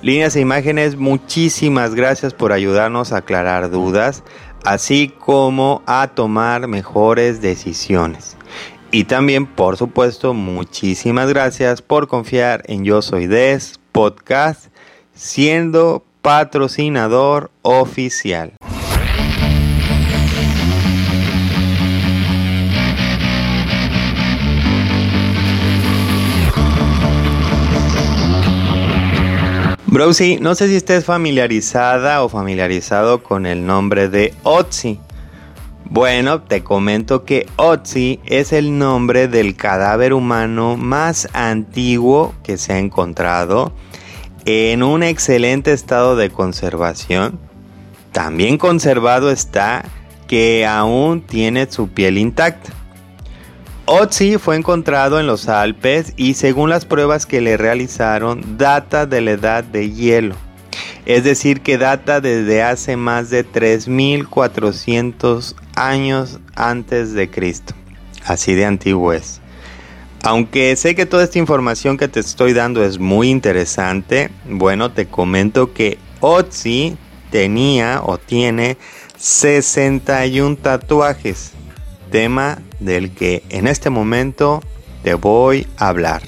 Líneas 0.01 0.35
e 0.35 0.41
Imágenes, 0.41 0.95
muchísimas 0.95 1.95
gracias 1.95 2.33
por 2.33 2.51
ayudarnos 2.51 3.11
a 3.11 3.17
aclarar 3.17 3.71
dudas, 3.71 4.23
así 4.63 5.11
como 5.19 5.81
a 5.87 6.09
tomar 6.09 6.67
mejores 6.67 7.41
decisiones. 7.41 8.37
Y 8.91 9.05
también, 9.05 9.45
por 9.47 9.75
supuesto, 9.75 10.33
muchísimas 10.33 11.29
gracias 11.29 11.81
por 11.81 12.07
confiar 12.07 12.63
en 12.67 12.85
Yo 12.85 13.01
Soy 13.01 13.27
Des 13.27 13.79
Podcast, 13.91 14.67
siendo 15.13 16.05
patrocinador 16.21 17.51
oficial. 17.63 18.53
Browsy, 29.97 30.37
no 30.39 30.53
sé 30.53 30.67
si 30.67 30.75
estés 30.75 31.05
familiarizada 31.05 32.21
o 32.21 32.29
familiarizado 32.29 33.23
con 33.23 33.47
el 33.47 33.65
nombre 33.65 34.09
de 34.09 34.31
Otzi. 34.43 34.99
Bueno, 35.85 36.43
te 36.43 36.63
comento 36.63 37.25
que 37.25 37.47
Otzi 37.55 38.19
es 38.27 38.53
el 38.53 38.77
nombre 38.77 39.27
del 39.27 39.55
cadáver 39.55 40.13
humano 40.13 40.77
más 40.77 41.27
antiguo 41.33 42.35
que 42.43 42.57
se 42.57 42.73
ha 42.73 42.77
encontrado 42.77 43.73
en 44.45 44.83
un 44.83 45.01
excelente 45.01 45.73
estado 45.73 46.15
de 46.15 46.29
conservación. 46.29 47.39
También 48.11 48.59
conservado 48.59 49.31
está 49.31 49.83
que 50.27 50.67
aún 50.67 51.21
tiene 51.21 51.65
su 51.71 51.87
piel 51.87 52.19
intacta. 52.19 52.71
Otzi 53.89 54.37
fue 54.37 54.57
encontrado 54.57 55.17
en 55.17 55.27
los 55.27 55.47
Alpes 55.47 56.11
y 56.17 56.33
según 56.33 56.69
las 56.69 56.83
pruebas 56.83 57.25
que 57.25 57.39
le 57.39 57.55
realizaron 57.55 58.57
data 58.57 59.05
de 59.05 59.21
la 59.21 59.31
edad 59.31 59.63
de 59.63 59.91
hielo. 59.91 60.35
Es 61.05 61.23
decir, 61.23 61.61
que 61.61 61.77
data 61.77 62.19
desde 62.19 62.63
hace 62.63 62.97
más 62.97 63.29
de 63.29 63.45
3400 63.45 65.55
años 65.75 66.41
antes 66.53 67.13
de 67.13 67.29
Cristo. 67.29 67.75
Así 68.25 68.55
de 68.55 68.65
antiguo 68.65 69.13
es. 69.13 69.39
Aunque 70.23 70.75
sé 70.75 70.93
que 70.93 71.05
toda 71.05 71.23
esta 71.23 71.39
información 71.39 71.95
que 71.95 72.09
te 72.09 72.19
estoy 72.19 72.51
dando 72.51 72.83
es 72.83 72.99
muy 72.99 73.29
interesante, 73.29 74.31
bueno, 74.49 74.91
te 74.91 75.05
comento 75.05 75.71
que 75.71 75.97
Otzi 76.19 76.97
tenía 77.31 78.01
o 78.03 78.17
tiene 78.17 78.75
61 79.15 80.57
tatuajes, 80.57 81.53
tema 82.11 82.59
del 82.79 83.11
que 83.11 83.43
en 83.49 83.67
este 83.67 83.89
momento 83.89 84.61
te 85.03 85.13
voy 85.13 85.67
a 85.77 85.87
hablar. 85.89 86.23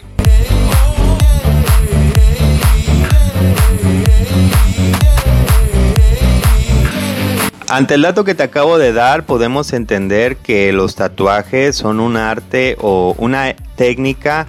Ante 7.72 7.94
el 7.94 8.02
dato 8.02 8.24
que 8.24 8.34
te 8.34 8.42
acabo 8.42 8.80
de 8.80 8.94
dar, 8.94 9.28
podemos 9.28 9.74
entender 9.74 10.38
que 10.38 10.74
los 10.74 10.96
tatuajes 10.96 11.76
son 11.76 12.00
un 12.00 12.18
arte 12.18 12.76
o 12.82 13.14
una 13.20 13.56
técnica 13.76 14.48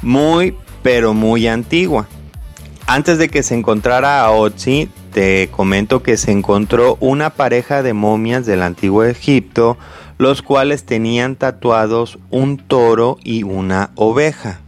muy, 0.00 0.56
pero 0.82 1.12
muy 1.12 1.46
antigua. 1.46 2.06
Antes 2.86 3.18
de 3.18 3.28
que 3.28 3.42
se 3.42 3.54
encontrara 3.54 4.22
a 4.22 4.30
Otzi, 4.30 4.88
te 5.12 5.48
comento 5.50 6.02
que 6.02 6.16
se 6.16 6.32
encontró 6.32 6.96
una 7.00 7.30
pareja 7.30 7.82
de 7.82 7.92
momias 7.92 8.46
del 8.46 8.62
antiguo 8.62 9.04
Egipto, 9.04 9.76
los 10.18 10.42
cuales 10.42 10.84
tenían 10.84 11.36
tatuados 11.36 12.18
un 12.30 12.58
toro 12.58 13.18
y 13.22 13.42
una 13.42 13.90
oveja. 13.94 14.60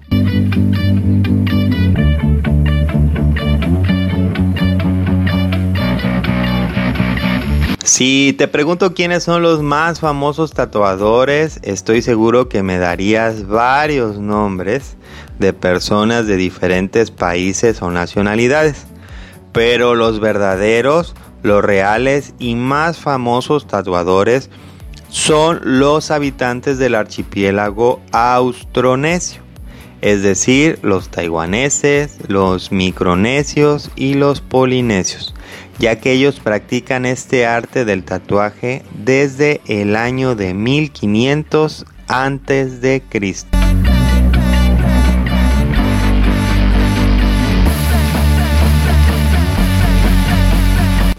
Si 7.86 8.34
te 8.36 8.48
pregunto 8.48 8.94
quiénes 8.94 9.22
son 9.22 9.42
los 9.42 9.62
más 9.62 10.00
famosos 10.00 10.52
tatuadores, 10.52 11.60
estoy 11.62 12.02
seguro 12.02 12.48
que 12.48 12.62
me 12.62 12.78
darías 12.78 13.46
varios 13.46 14.18
nombres 14.18 14.96
de 15.38 15.52
personas 15.52 16.26
de 16.26 16.36
diferentes 16.36 17.10
países 17.10 17.80
o 17.80 17.90
nacionalidades. 17.90 18.86
Pero 19.52 19.94
los 19.94 20.20
verdaderos, 20.20 21.14
los 21.42 21.64
reales 21.64 22.34
y 22.38 22.56
más 22.56 22.98
famosos 22.98 23.66
tatuadores 23.66 24.50
son 25.16 25.60
los 25.62 26.10
habitantes 26.10 26.76
del 26.76 26.94
archipiélago 26.94 28.02
austronesio, 28.12 29.40
es 30.02 30.22
decir, 30.22 30.78
los 30.82 31.08
taiwaneses, 31.08 32.18
los 32.28 32.70
micronesios 32.70 33.90
y 33.96 34.12
los 34.12 34.42
polinesios 34.42 35.34
ya 35.78 35.96
que 36.00 36.12
ellos 36.12 36.40
practican 36.40 37.04
este 37.04 37.44
arte 37.44 37.84
del 37.84 38.02
tatuaje 38.02 38.82
desde 38.94 39.60
el 39.66 39.94
año 39.94 40.34
de 40.34 40.54
1500 40.54 41.84
antes 42.08 42.80
de 42.80 43.02
Cristo. 43.06 43.65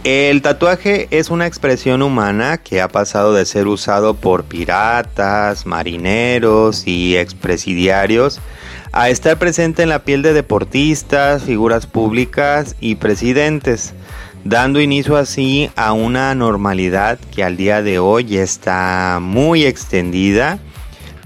El 0.10 0.42
tatuaje 0.42 1.10
es 1.12 1.30
una 1.30 1.48
expresión 1.48 2.02
humana 2.02 2.60
que 2.60 2.80
ha 2.80 2.88
pasado 2.88 3.34
de 3.34 3.46
ser 3.46 3.68
usado 3.68 4.14
por 4.14 4.46
piratas, 4.46 5.66
marineros 5.66 6.88
y 6.88 7.18
expresidiarios 7.18 8.40
a 8.94 9.10
estar 9.10 9.38
presente 9.38 9.84
en 9.84 9.90
la 9.90 10.06
piel 10.06 10.22
de 10.22 10.32
deportistas, 10.32 11.44
figuras 11.44 11.88
públicas 11.88 12.78
y 12.80 12.96
presidentes 12.96 13.94
dando 14.46 14.80
inicio 14.80 15.18
así 15.18 15.70
a 15.76 15.92
una 15.92 16.34
normalidad 16.36 17.20
que 17.36 17.44
al 17.44 17.58
día 17.58 17.82
de 17.82 18.00
hoy 18.00 18.38
está 18.38 19.20
muy 19.22 19.66
extendida. 19.66 20.60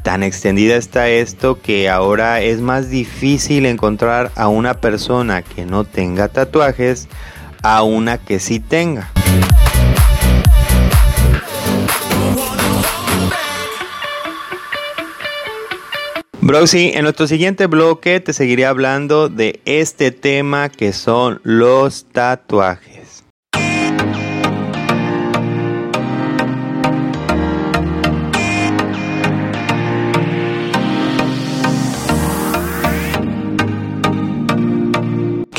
Tan 0.02 0.24
extendida 0.24 0.76
está 0.76 1.08
esto 1.08 1.62
que 1.62 1.88
ahora 1.88 2.42
es 2.42 2.62
más 2.62 2.90
difícil 2.90 3.68
encontrar 3.68 4.32
a 4.34 4.48
una 4.48 4.74
persona 4.74 5.44
que 5.44 5.68
no 5.68 5.84
tenga 5.84 6.30
tatuajes 6.30 7.08
a 7.62 7.84
una 7.84 8.18
que 8.18 8.40
sí 8.40 8.60
tenga. 8.60 9.12
Broxy, 16.44 16.92
en 16.96 17.04
nuestro 17.04 17.28
siguiente 17.28 17.68
bloque 17.68 18.20
te 18.20 18.34
seguiré 18.34 18.66
hablando 18.66 19.30
de 19.30 19.62
este 19.66 20.12
tema 20.12 20.70
que 20.70 20.92
son 20.92 21.40
los 21.44 22.06
tatuajes. 22.06 22.91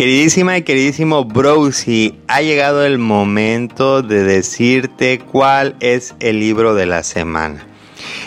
Queridísima 0.03 0.59
y 0.59 0.63
queridísimo 0.63 1.25
Broxy, 1.25 2.19
ha 2.27 2.43
llegado 2.43 2.85
el 2.85 2.99
momento 2.99 4.03
de 4.03 4.25
decirte 4.25 5.21
cuál 5.21 5.77
es 5.79 6.17
el 6.19 6.41
libro 6.41 6.75
de 6.75 6.87
la 6.87 7.05
semana. 7.05 7.65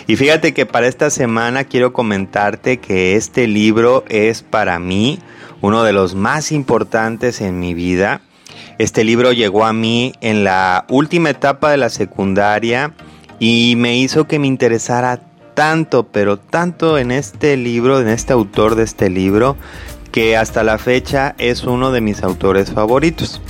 Y 0.06 0.16
fíjate 0.16 0.54
que 0.54 0.64
para 0.64 0.86
esta 0.86 1.10
semana 1.10 1.64
quiero 1.64 1.92
comentarte 1.92 2.78
que 2.78 3.14
este 3.14 3.46
libro 3.46 4.04
es 4.08 4.40
para 4.40 4.78
mí 4.78 5.18
uno 5.60 5.82
de 5.82 5.92
los 5.92 6.14
más 6.14 6.50
importantes 6.50 7.42
en 7.42 7.60
mi 7.60 7.74
vida. 7.74 8.22
Este 8.78 9.04
libro 9.04 9.32
llegó 9.32 9.66
a 9.66 9.74
mí 9.74 10.14
en 10.22 10.44
la 10.44 10.86
última 10.88 11.28
etapa 11.28 11.70
de 11.70 11.76
la 11.76 11.90
secundaria 11.90 12.94
y 13.38 13.74
me 13.76 13.98
hizo 13.98 14.26
que 14.26 14.38
me 14.38 14.46
interesara 14.46 15.20
tanto, 15.52 16.04
pero 16.04 16.38
tanto 16.38 16.96
en 16.96 17.10
este 17.10 17.58
libro, 17.58 18.00
en 18.00 18.08
este 18.08 18.32
autor 18.32 18.76
de 18.76 18.84
este 18.84 19.10
libro, 19.10 19.58
que 20.16 20.34
hasta 20.34 20.64
la 20.64 20.78
fecha 20.78 21.34
es 21.36 21.64
uno 21.64 21.92
de 21.92 22.00
mis 22.00 22.22
autores 22.22 22.72
favoritos. 22.72 23.42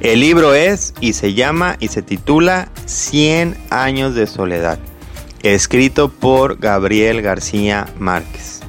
El 0.00 0.20
libro 0.20 0.54
es 0.54 0.94
y 0.98 1.12
se 1.12 1.34
llama 1.34 1.76
y 1.78 1.88
se 1.88 2.00
titula 2.00 2.70
100 2.86 3.54
años 3.68 4.14
de 4.14 4.26
soledad 4.26 4.78
escrito 5.42 6.08
por 6.08 6.58
Gabriel 6.58 7.20
García 7.20 7.86
Márquez. 7.98 8.60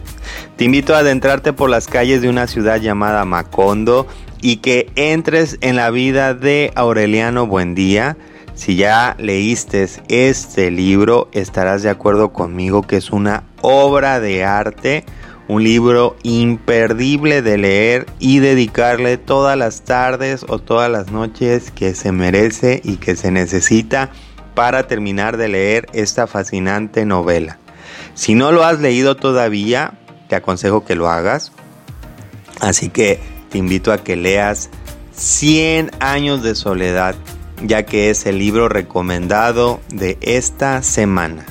Te 0.58 0.66
invito 0.66 0.94
a 0.94 0.98
adentrarte 0.98 1.54
por 1.54 1.70
las 1.70 1.88
calles 1.88 2.22
de 2.22 2.28
una 2.28 2.48
ciudad 2.48 2.82
llamada 2.82 3.24
Macondo 3.24 4.08
y 4.42 4.58
que 4.58 4.92
entres 4.98 5.58
en 5.62 5.78
la 5.78 5.92
vida 5.92 6.34
de 6.34 6.74
Aureliano 6.76 7.48
Buendía. 7.48 8.18
Si 8.56 8.76
ya 8.76 9.16
leíste 9.20 9.88
este 10.10 10.70
libro, 10.70 11.30
estarás 11.32 11.82
de 11.82 11.92
acuerdo 11.92 12.34
conmigo 12.34 12.82
que 12.82 12.98
es 12.98 13.12
una 13.12 13.44
obra 13.62 14.20
de 14.20 14.44
arte, 14.44 15.06
un 15.48 15.64
libro 15.64 16.16
imperdible 16.24 17.42
de 17.42 17.58
leer 17.58 18.06
y 18.20 18.40
dedicarle 18.40 19.18
todas 19.18 19.58
las 19.58 19.84
tardes 19.84 20.46
o 20.48 20.60
todas 20.60 20.90
las 20.90 21.12
noches 21.12 21.72
que 21.72 21.94
se 21.94 22.12
merece 22.12 22.82
y 22.84 22.98
que 22.98 23.16
se 23.16 23.32
necesita 23.32 24.12
para 24.56 24.88
terminar 24.88 25.38
de 25.38 25.50
leer 25.50 25.88
esta 25.94 26.28
fascinante 26.28 27.06
novela. 27.06 27.60
Si 28.16 28.34
no 28.34 28.52
lo 28.52 28.64
has 28.64 28.80
leído 28.80 29.16
todavía, 29.16 29.94
te 30.30 30.36
aconsejo 30.36 30.86
que 30.86 30.96
lo 30.96 31.10
hagas. 31.10 31.52
Así 32.62 32.90
que 32.90 33.20
te 33.50 33.58
invito 33.58 33.92
a 33.92 33.98
que 33.98 34.16
leas 34.16 34.70
100 35.12 35.92
años 36.00 36.42
de 36.42 36.56
soledad, 36.56 37.16
ya 37.62 37.84
que 37.84 38.10
es 38.10 38.26
el 38.26 38.40
libro 38.40 38.70
recomendado 38.70 39.80
de 39.90 40.18
esta 40.22 40.82
semana. 40.82 41.46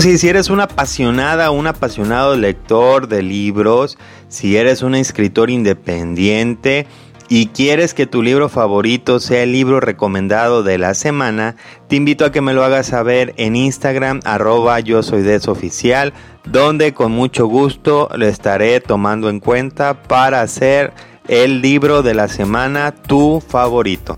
Si 0.00 0.26
eres 0.26 0.48
una 0.48 0.64
apasionada, 0.64 1.50
un 1.50 1.66
apasionado 1.66 2.34
lector 2.34 3.08
de 3.08 3.22
libros, 3.22 3.98
si 4.28 4.56
eres 4.56 4.80
un 4.80 4.94
escritor 4.94 5.50
independiente 5.50 6.86
y 7.28 7.48
quieres 7.48 7.92
que 7.92 8.06
tu 8.06 8.22
libro 8.22 8.48
favorito 8.48 9.20
sea 9.20 9.42
el 9.42 9.52
libro 9.52 9.80
recomendado 9.80 10.62
de 10.62 10.78
la 10.78 10.94
semana, 10.94 11.56
te 11.88 11.96
invito 11.96 12.24
a 12.24 12.32
que 12.32 12.40
me 12.40 12.54
lo 12.54 12.64
hagas 12.64 12.86
saber 12.86 13.34
en 13.36 13.54
Instagram, 13.54 14.20
arroba 14.24 14.80
yo 14.80 15.02
soy 15.02 15.24
oficial, 15.46 16.14
donde 16.46 16.94
con 16.94 17.12
mucho 17.12 17.46
gusto 17.46 18.08
lo 18.16 18.26
estaré 18.26 18.80
tomando 18.80 19.28
en 19.28 19.40
cuenta 19.40 20.02
para 20.04 20.40
hacer 20.40 20.94
el 21.28 21.60
libro 21.60 22.02
de 22.02 22.14
la 22.14 22.28
semana 22.28 22.92
tu 22.92 23.42
favorito. 23.46 24.16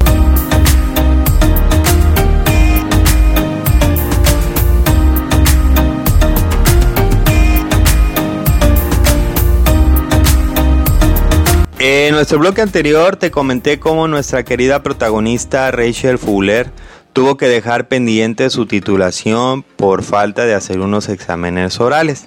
En 11.87 12.15
nuestro 12.15 12.39
bloque 12.39 12.63
anterior 12.63 13.17
te 13.17 13.31
comenté 13.31 13.79
cómo 13.79 14.09
nuestra 14.09 14.43
querida 14.43 14.83
protagonista 14.83 15.71
Rachel 15.71 16.17
Fuller 16.17 16.71
tuvo 17.13 17.37
que 17.37 17.47
dejar 17.47 17.89
pendiente 17.89 18.49
su 18.49 18.65
titulación 18.65 19.63
por 19.63 20.03
falta 20.03 20.47
de 20.47 20.55
hacer 20.55 20.81
unos 20.81 21.11
exámenes 21.11 21.79
orales. 21.81 22.25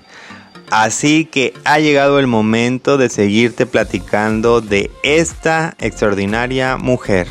Así 0.69 1.25
que 1.25 1.55
ha 1.65 1.79
llegado 1.79 2.19
el 2.19 2.27
momento 2.27 2.99
de 2.99 3.09
seguirte 3.09 3.65
platicando 3.65 4.61
de 4.61 4.91
esta 5.01 5.73
extraordinaria 5.79 6.77
mujer. 6.77 7.25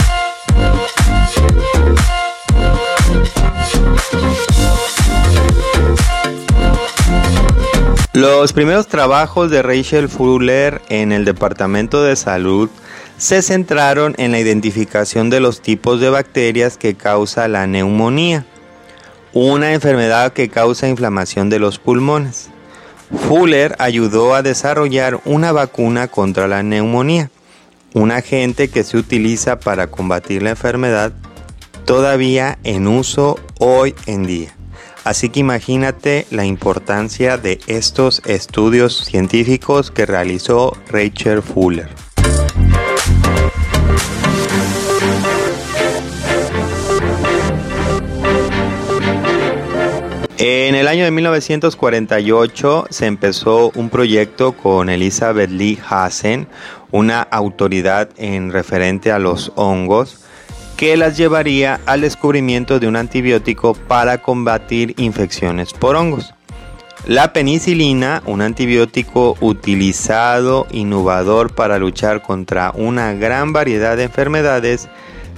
Los 8.16 8.54
primeros 8.54 8.86
trabajos 8.86 9.50
de 9.50 9.60
Rachel 9.60 10.08
Fuller 10.08 10.80
en 10.88 11.12
el 11.12 11.26
Departamento 11.26 12.02
de 12.02 12.16
Salud 12.16 12.70
se 13.18 13.42
centraron 13.42 14.14
en 14.16 14.32
la 14.32 14.38
identificación 14.38 15.28
de 15.28 15.40
los 15.40 15.60
tipos 15.60 16.00
de 16.00 16.08
bacterias 16.08 16.78
que 16.78 16.94
causa 16.94 17.46
la 17.46 17.66
neumonía, 17.66 18.46
una 19.34 19.74
enfermedad 19.74 20.32
que 20.32 20.48
causa 20.48 20.88
inflamación 20.88 21.50
de 21.50 21.58
los 21.58 21.78
pulmones. 21.78 22.48
Fuller 23.28 23.76
ayudó 23.78 24.34
a 24.34 24.40
desarrollar 24.40 25.20
una 25.26 25.52
vacuna 25.52 26.08
contra 26.08 26.48
la 26.48 26.62
neumonía, 26.62 27.30
un 27.92 28.12
agente 28.12 28.68
que 28.68 28.82
se 28.82 28.96
utiliza 28.96 29.60
para 29.60 29.88
combatir 29.88 30.42
la 30.42 30.50
enfermedad 30.50 31.12
todavía 31.84 32.58
en 32.64 32.86
uso 32.86 33.38
hoy 33.58 33.94
en 34.06 34.24
día. 34.24 34.55
Así 35.06 35.28
que 35.28 35.38
imagínate 35.38 36.26
la 36.32 36.44
importancia 36.44 37.38
de 37.38 37.60
estos 37.68 38.20
estudios 38.26 39.04
científicos 39.04 39.92
que 39.92 40.04
realizó 40.04 40.76
Rachel 40.88 41.42
Fuller. 41.42 41.88
En 50.38 50.74
el 50.74 50.88
año 50.88 51.04
de 51.04 51.12
1948 51.12 52.86
se 52.90 53.06
empezó 53.06 53.70
un 53.76 53.90
proyecto 53.90 54.56
con 54.56 54.90
Elizabeth 54.90 55.50
Lee 55.50 55.78
Hassen, 55.88 56.48
una 56.90 57.22
autoridad 57.22 58.08
en 58.16 58.50
referente 58.50 59.12
a 59.12 59.20
los 59.20 59.52
hongos, 59.54 60.25
que 60.76 60.96
las 60.96 61.16
llevaría 61.16 61.80
al 61.86 62.02
descubrimiento 62.02 62.78
de 62.78 62.86
un 62.86 62.96
antibiótico 62.96 63.74
para 63.74 64.18
combatir 64.18 64.94
infecciones 64.98 65.72
por 65.72 65.96
hongos. 65.96 66.34
La 67.06 67.32
penicilina, 67.32 68.22
un 68.26 68.42
antibiótico 68.42 69.36
utilizado, 69.40 70.66
innovador 70.70 71.54
para 71.54 71.78
luchar 71.78 72.20
contra 72.20 72.72
una 72.74 73.14
gran 73.14 73.52
variedad 73.52 73.96
de 73.96 74.04
enfermedades, 74.04 74.88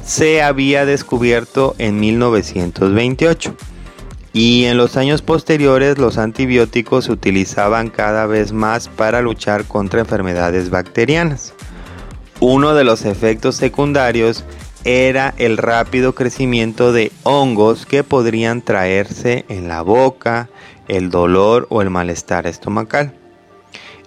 se 0.04 0.42
había 0.42 0.86
descubierto 0.86 1.74
en 1.78 2.00
1928. 2.00 3.54
Y 4.32 4.64
en 4.64 4.76
los 4.76 4.96
años 4.96 5.20
posteriores 5.20 5.98
los 5.98 6.16
antibióticos 6.16 7.06
se 7.06 7.12
utilizaban 7.12 7.90
cada 7.90 8.26
vez 8.26 8.52
más 8.52 8.88
para 8.88 9.20
luchar 9.20 9.64
contra 9.64 10.00
enfermedades 10.00 10.70
bacterianas. 10.70 11.52
Uno 12.40 12.74
de 12.74 12.84
los 12.84 13.04
efectos 13.04 13.56
secundarios 13.56 14.44
era 14.88 15.34
el 15.36 15.58
rápido 15.58 16.14
crecimiento 16.14 16.94
de 16.94 17.12
hongos 17.22 17.84
que 17.84 18.04
podrían 18.04 18.62
traerse 18.62 19.44
en 19.50 19.68
la 19.68 19.82
boca, 19.82 20.48
el 20.88 21.10
dolor 21.10 21.66
o 21.68 21.82
el 21.82 21.90
malestar 21.90 22.46
estomacal. 22.46 23.12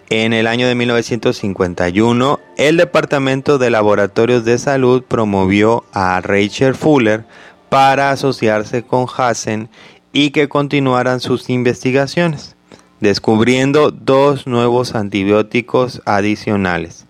En 0.10 0.34
el 0.34 0.48
año 0.48 0.68
de 0.68 0.74
1951, 0.74 2.40
el 2.58 2.78
Departamento 2.78 3.60
de 3.60 3.70
Laboratorios 3.70 4.44
de 4.44 4.58
Salud 4.58 5.04
promovió 5.04 5.84
a 5.94 6.20
Rachel 6.20 6.74
Fuller 6.74 7.26
para 7.70 8.10
asociarse 8.10 8.82
con 8.82 9.06
Hassen 9.16 9.70
y 10.14 10.32
que 10.32 10.50
continuaran 10.50 11.20
sus 11.20 11.52
investigaciones, 11.52 12.56
descubriendo 13.00 13.92
dos 13.92 14.48
nuevos 14.48 14.96
antibióticos 14.96 16.02
adicionales, 16.08 17.06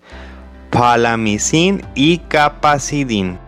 palamicin 0.70 1.80
y 1.94 2.18
capacidin. 2.18 3.38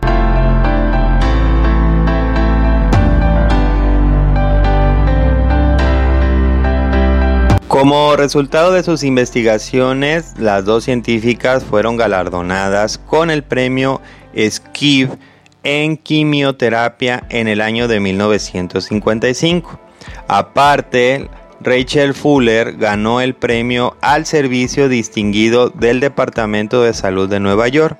Como 7.85 8.15
resultado 8.15 8.71
de 8.71 8.81
sus 8.81 9.03
investigaciones, 9.03 10.33
las 10.39 10.65
dos 10.65 10.85
científicas 10.85 11.63
fueron 11.63 11.97
galardonadas 11.97 12.97
con 12.97 13.29
el 13.29 13.43
premio 13.43 14.01
Skiv 14.35 15.19
en 15.63 15.95
quimioterapia 15.95 17.27
en 17.29 17.47
el 17.47 17.61
año 17.61 17.87
de 17.87 17.99
1955. 17.99 19.79
Aparte, 20.27 21.29
Rachel 21.61 22.15
Fuller 22.15 22.75
ganó 22.75 23.21
el 23.21 23.35
premio 23.35 23.95
al 24.01 24.25
servicio 24.25 24.89
distinguido 24.89 25.69
del 25.69 25.99
Departamento 25.99 26.81
de 26.81 26.95
Salud 26.95 27.29
de 27.29 27.39
Nueva 27.39 27.67
York 27.67 27.99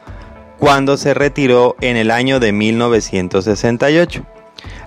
cuando 0.57 0.97
se 0.97 1.13
retiró 1.13 1.75
en 1.79 1.95
el 1.95 2.09
año 2.09 2.39
de 2.39 2.53
1968, 2.53 4.25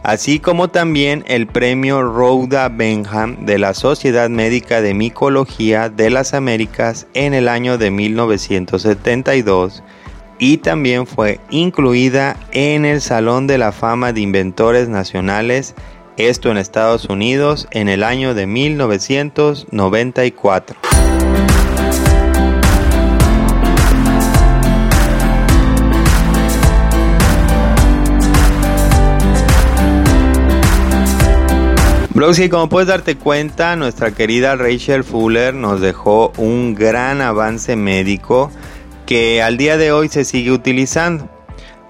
así 0.03 0.39
como 0.39 0.69
también 0.69 1.25
el 1.27 1.47
premio 1.47 2.03
Rhoda 2.03 2.69
Benham 2.69 3.45
de 3.45 3.59
la 3.59 3.75
Sociedad 3.75 4.31
Médica 4.31 4.81
de 4.81 4.95
Micología 4.95 5.89
de 5.89 6.11
las 6.11 6.35
Américas 6.35 7.07
en 7.15 7.35
el 7.35 7.49
año 7.49 7.79
de 7.79 7.91
1972 7.91 9.83
y 10.39 10.59
también 10.59 11.07
fue 11.07 11.41
incluida 11.51 12.37
en 12.53 12.85
el 12.85 13.01
Salón 13.01 13.47
de 13.47 13.59
la 13.59 13.73
Fama 13.73 14.13
de 14.13 14.21
Inventores 14.21 14.89
Nacionales 14.89 15.75
esto 16.19 16.51
en 16.51 16.59
Estados 16.59 17.05
Unidos 17.05 17.69
en 17.71 17.89
el 17.89 18.03
año 18.03 18.35
de 18.35 18.49
1994. 18.49 20.77
Browsy, 32.19 32.49
como 32.49 32.69
puedes 32.69 32.89
darte 32.89 33.15
cuenta, 33.15 33.77
nuestra 33.77 34.11
querida 34.11 34.57
Rachel 34.57 35.05
Fuller 35.05 35.55
nos 35.55 35.81
dejó 35.81 36.33
un 36.37 36.75
gran 36.75 37.21
avance 37.21 37.77
médico 37.77 38.51
que 39.07 39.41
al 39.41 39.57
día 39.57 39.77
de 39.77 39.93
hoy 39.93 40.09
se 40.09 40.25
sigue 40.25 40.51
utilizando. 40.51 41.31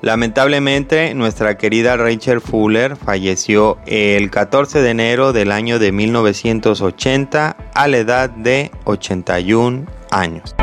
Lamentablemente, 0.03 1.15
nuestra 1.15 1.57
querida 1.57 1.97
Rachel 1.97 2.43
Fuller 2.43 2.97
falleció 2.97 3.79
el 3.87 4.31
14 4.31 4.83
de 4.83 4.91
enero 4.91 5.33
del 5.33 5.51
año 5.51 5.79
de 5.79 5.93
1980 5.93 7.57
a 7.73 7.89
la 7.89 7.97
edad 7.97 8.29
de 8.29 8.71
81 8.85 9.87
años. 10.11 10.55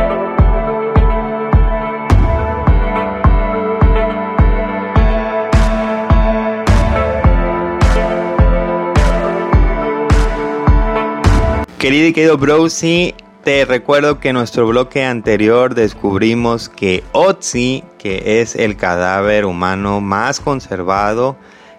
Querido 11.85 12.07
y 12.07 12.13
querido 12.13 12.37
Browsy, 12.39 13.13
te 13.43 13.63
recuerdo 13.63 14.19
que 14.19 14.29
en 14.29 14.33
nuestro 14.33 14.65
bloque 14.65 15.05
anterior 15.05 15.75
descubrimos 15.75 16.67
que 16.67 17.03
Otzi, 17.11 17.83
que 17.99 18.41
es 18.41 18.55
el 18.55 18.75
cadáver 18.75 19.45
humano 19.45 20.01
más 20.01 20.39
conservado, 20.39 21.37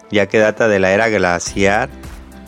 ya 0.09 0.27
que 0.27 0.39
data 0.39 0.69
de 0.69 0.79
la 0.79 0.93
era 0.93 1.09
glaciar, 1.09 1.89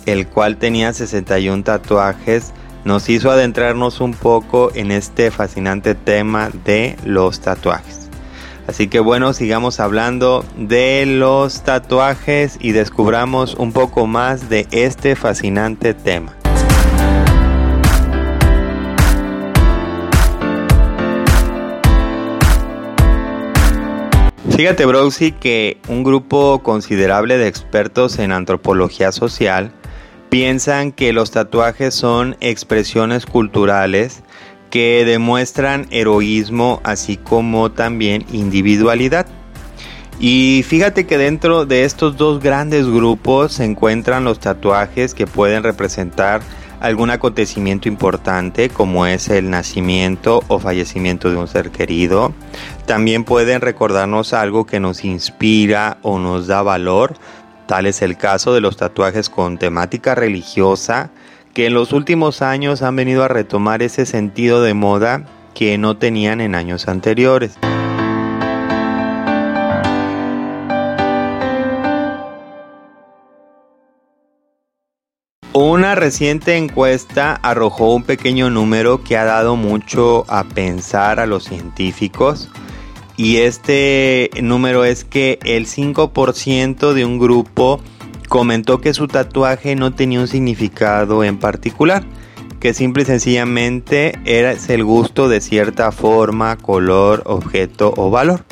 el 0.05 0.25
cual 0.25 0.55
tenía 0.55 0.93
61 0.93 1.65
tatuajes, 1.65 2.53
nos 2.85 3.09
hizo 3.09 3.29
adentrarnos 3.29 3.99
un 3.99 4.13
poco 4.13 4.71
en 4.73 4.91
este 4.91 5.29
fascinante 5.29 5.95
tema 5.95 6.51
de 6.63 6.95
los 7.03 7.41
tatuajes. 7.41 8.09
Así 8.67 8.87
que 8.87 9.01
bueno, 9.01 9.33
sigamos 9.33 9.81
hablando 9.81 10.45
de 10.55 11.05
los 11.05 11.61
tatuajes 11.65 12.57
y 12.61 12.71
descubramos 12.71 13.55
un 13.55 13.73
poco 13.73 14.07
más 14.07 14.47
de 14.47 14.65
este 14.71 15.17
fascinante 15.17 15.93
tema. 15.93 16.38
Fíjate, 24.59 24.85
Browsy, 24.85 25.31
que 25.31 25.77
un 25.87 26.03
grupo 26.03 26.59
considerable 26.63 27.37
de 27.37 27.47
expertos 27.47 28.19
en 28.19 28.33
antropología 28.33 29.13
social 29.13 29.71
piensan 30.27 30.91
que 30.91 31.13
los 31.13 31.31
tatuajes 31.31 31.95
son 31.95 32.35
expresiones 32.41 33.25
culturales 33.25 34.21
que 34.69 35.05
demuestran 35.05 35.87
heroísmo 35.91 36.81
así 36.83 37.15
como 37.15 37.71
también 37.71 38.25
individualidad. 38.33 39.27
Y 40.19 40.65
fíjate 40.67 41.07
que 41.07 41.17
dentro 41.17 41.65
de 41.65 41.85
estos 41.85 42.17
dos 42.17 42.43
grandes 42.43 42.85
grupos 42.85 43.53
se 43.53 43.63
encuentran 43.63 44.25
los 44.25 44.41
tatuajes 44.41 45.13
que 45.13 45.25
pueden 45.25 45.63
representar 45.63 46.41
algún 46.79 47.09
acontecimiento 47.09 47.87
importante 47.87 48.69
como 48.69 49.05
es 49.05 49.29
el 49.29 49.49
nacimiento 49.49 50.43
o 50.47 50.59
fallecimiento 50.59 51.29
de 51.29 51.37
un 51.37 51.47
ser 51.47 51.71
querido. 51.71 52.33
También 52.85 53.23
pueden 53.23 53.61
recordarnos 53.61 54.33
algo 54.33 54.65
que 54.65 54.79
nos 54.79 55.03
inspira 55.03 55.97
o 56.01 56.19
nos 56.19 56.47
da 56.47 56.61
valor. 56.61 57.15
Tal 57.67 57.85
es 57.85 58.01
el 58.01 58.17
caso 58.17 58.53
de 58.53 58.61
los 58.61 58.77
tatuajes 58.77 59.29
con 59.29 59.57
temática 59.57 60.15
religiosa 60.15 61.11
que 61.53 61.65
en 61.65 61.73
los 61.73 61.93
últimos 61.93 62.41
años 62.41 62.81
han 62.81 62.95
venido 62.95 63.23
a 63.23 63.27
retomar 63.27 63.81
ese 63.81 64.05
sentido 64.05 64.61
de 64.61 64.73
moda 64.73 65.25
que 65.53 65.77
no 65.77 65.97
tenían 65.97 66.41
en 66.41 66.55
años 66.55 66.87
anteriores. 66.87 67.57
Una 75.61 75.93
reciente 75.93 76.55
encuesta 76.55 77.33
arrojó 77.33 77.93
un 77.93 78.03
pequeño 78.03 78.49
número 78.49 79.03
que 79.03 79.17
ha 79.17 79.25
dado 79.25 79.57
mucho 79.57 80.23
a 80.29 80.45
pensar 80.45 81.19
a 81.19 81.25
los 81.25 81.43
científicos 81.43 82.49
y 83.17 83.39
este 83.39 84.29
número 84.41 84.85
es 84.85 85.03
que 85.03 85.37
el 85.43 85.65
5% 85.65 86.93
de 86.93 87.03
un 87.03 87.19
grupo 87.19 87.81
comentó 88.29 88.79
que 88.79 88.93
su 88.93 89.09
tatuaje 89.09 89.75
no 89.75 89.93
tenía 89.93 90.21
un 90.21 90.29
significado 90.29 91.25
en 91.25 91.37
particular, 91.37 92.05
que 92.61 92.73
simple 92.73 93.03
y 93.03 93.07
sencillamente 93.07 94.17
era 94.23 94.53
el 94.53 94.85
gusto 94.85 95.27
de 95.27 95.41
cierta 95.41 95.91
forma, 95.91 96.55
color, 96.55 97.23
objeto 97.25 97.93
o 97.97 98.09
valor. 98.09 98.45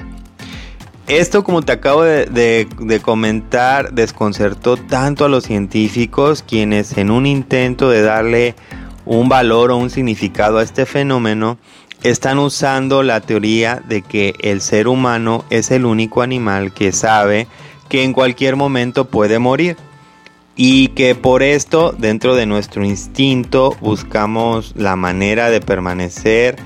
Esto, 1.07 1.45
como 1.45 1.61
te 1.61 1.71
acabo 1.71 2.03
de, 2.03 2.67
comentar, 3.01 3.93
desconcertó 3.93 4.75
tanto 4.75 5.23
a 5.23 5.29
los 5.29 5.45
científicos 5.45 6.43
quienes 6.45 6.97
en 6.97 7.11
un 7.11 7.25
intento 7.25 7.89
de 7.89 8.01
darle 8.01 8.55
un 9.05 9.29
valor 9.29 9.71
o 9.71 9.77
un 9.77 9.89
significado 9.89 10.57
a 10.57 10.63
este 10.63 10.85
fenómeno, 10.85 11.57
están 12.03 12.39
usando 12.39 13.03
la 13.03 13.21
teoría 13.21 13.81
de 13.87 14.01
que 14.01 14.33
el 14.41 14.59
ser 14.59 14.89
humano 14.89 15.45
es 15.49 15.71
el 15.71 15.85
único 15.85 16.21
animal 16.21 16.73
que 16.73 16.91
sabe 16.91 17.47
que 17.87 18.03
en 18.03 18.11
cualquier 18.11 18.57
momento 18.57 19.05
puede 19.05 19.39
morir 19.39 19.77
y 20.57 20.89
que 20.89 21.15
por 21.15 21.41
esto 21.41 21.95
dentro 21.97 22.35
de 22.35 22.45
nuestro 22.45 22.83
instinto 22.83 23.77
buscamos 23.79 24.73
la 24.75 24.97
manera 24.97 25.49
de 25.49 25.61
permanecer 25.61 26.57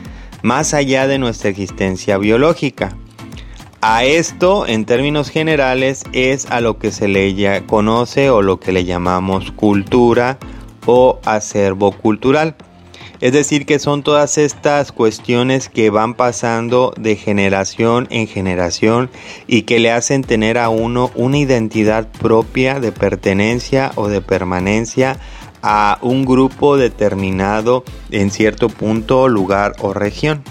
más 0.41 0.73
allá 0.73 1.05
de 1.05 1.19
nuestra 1.19 1.51
existencia 1.51 2.17
biológica. 2.17 2.97
A 3.83 4.03
esto, 4.03 4.67
en 4.67 4.85
términos 4.85 5.31
generales, 5.31 6.03
es 6.13 6.45
a 6.51 6.61
lo 6.61 6.77
que 6.77 6.91
se 6.91 7.07
le 7.07 7.65
conoce 7.65 8.29
o 8.29 8.43
lo 8.43 8.59
que 8.59 8.71
le 8.71 8.85
llamamos 8.85 9.51
cultura 9.51 10.37
o 10.85 11.19
acervo 11.25 11.91
cultural. 11.91 12.55
Es 13.21 13.33
decir, 13.33 13.65
que 13.65 13.79
son 13.79 14.03
todas 14.03 14.37
estas 14.37 14.91
cuestiones 14.91 15.67
que 15.67 15.89
van 15.89 16.13
pasando 16.13 16.93
de 16.95 17.15
generación 17.15 18.07
en 18.11 18.27
generación 18.27 19.09
y 19.47 19.63
que 19.63 19.79
le 19.79 19.91
hacen 19.91 20.23
tener 20.23 20.59
a 20.59 20.69
uno 20.69 21.09
una 21.15 21.39
identidad 21.39 22.07
propia 22.19 22.79
de 22.79 22.91
pertenencia 22.91 23.93
o 23.95 24.09
de 24.09 24.21
permanencia 24.21 25.17
a 25.63 25.97
un 26.03 26.25
grupo 26.25 26.77
determinado 26.77 27.83
en 28.11 28.29
cierto 28.29 28.69
punto, 28.69 29.27
lugar 29.27 29.73
o 29.79 29.91
región. 29.91 30.43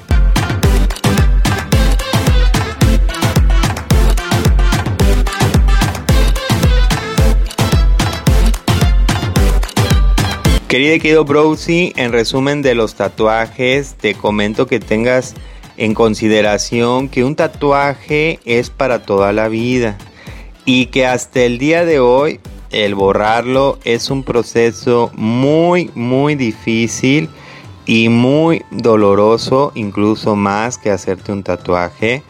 Querido 10.70 10.94
y 10.94 11.00
querido 11.00 11.24
Browsy, 11.24 11.92
en 11.96 12.12
resumen 12.12 12.62
de 12.62 12.76
los 12.76 12.94
tatuajes, 12.94 13.96
te 13.96 14.14
comento 14.14 14.68
que 14.68 14.78
tengas 14.78 15.34
en 15.76 15.94
consideración 15.94 17.08
que 17.08 17.24
un 17.24 17.34
tatuaje 17.34 18.38
es 18.44 18.70
para 18.70 19.02
toda 19.02 19.32
la 19.32 19.48
vida 19.48 19.98
y 20.64 20.86
que 20.86 21.06
hasta 21.06 21.40
el 21.40 21.58
día 21.58 21.84
de 21.84 21.98
hoy 21.98 22.38
el 22.70 22.94
borrarlo 22.94 23.80
es 23.82 24.10
un 24.10 24.22
proceso 24.22 25.10
muy 25.16 25.90
muy 25.96 26.36
difícil 26.36 27.28
y 27.84 28.08
muy 28.08 28.62
doloroso, 28.70 29.72
incluso 29.74 30.36
más 30.36 30.78
que 30.78 30.92
hacerte 30.92 31.32
un 31.32 31.42
tatuaje. 31.42 32.22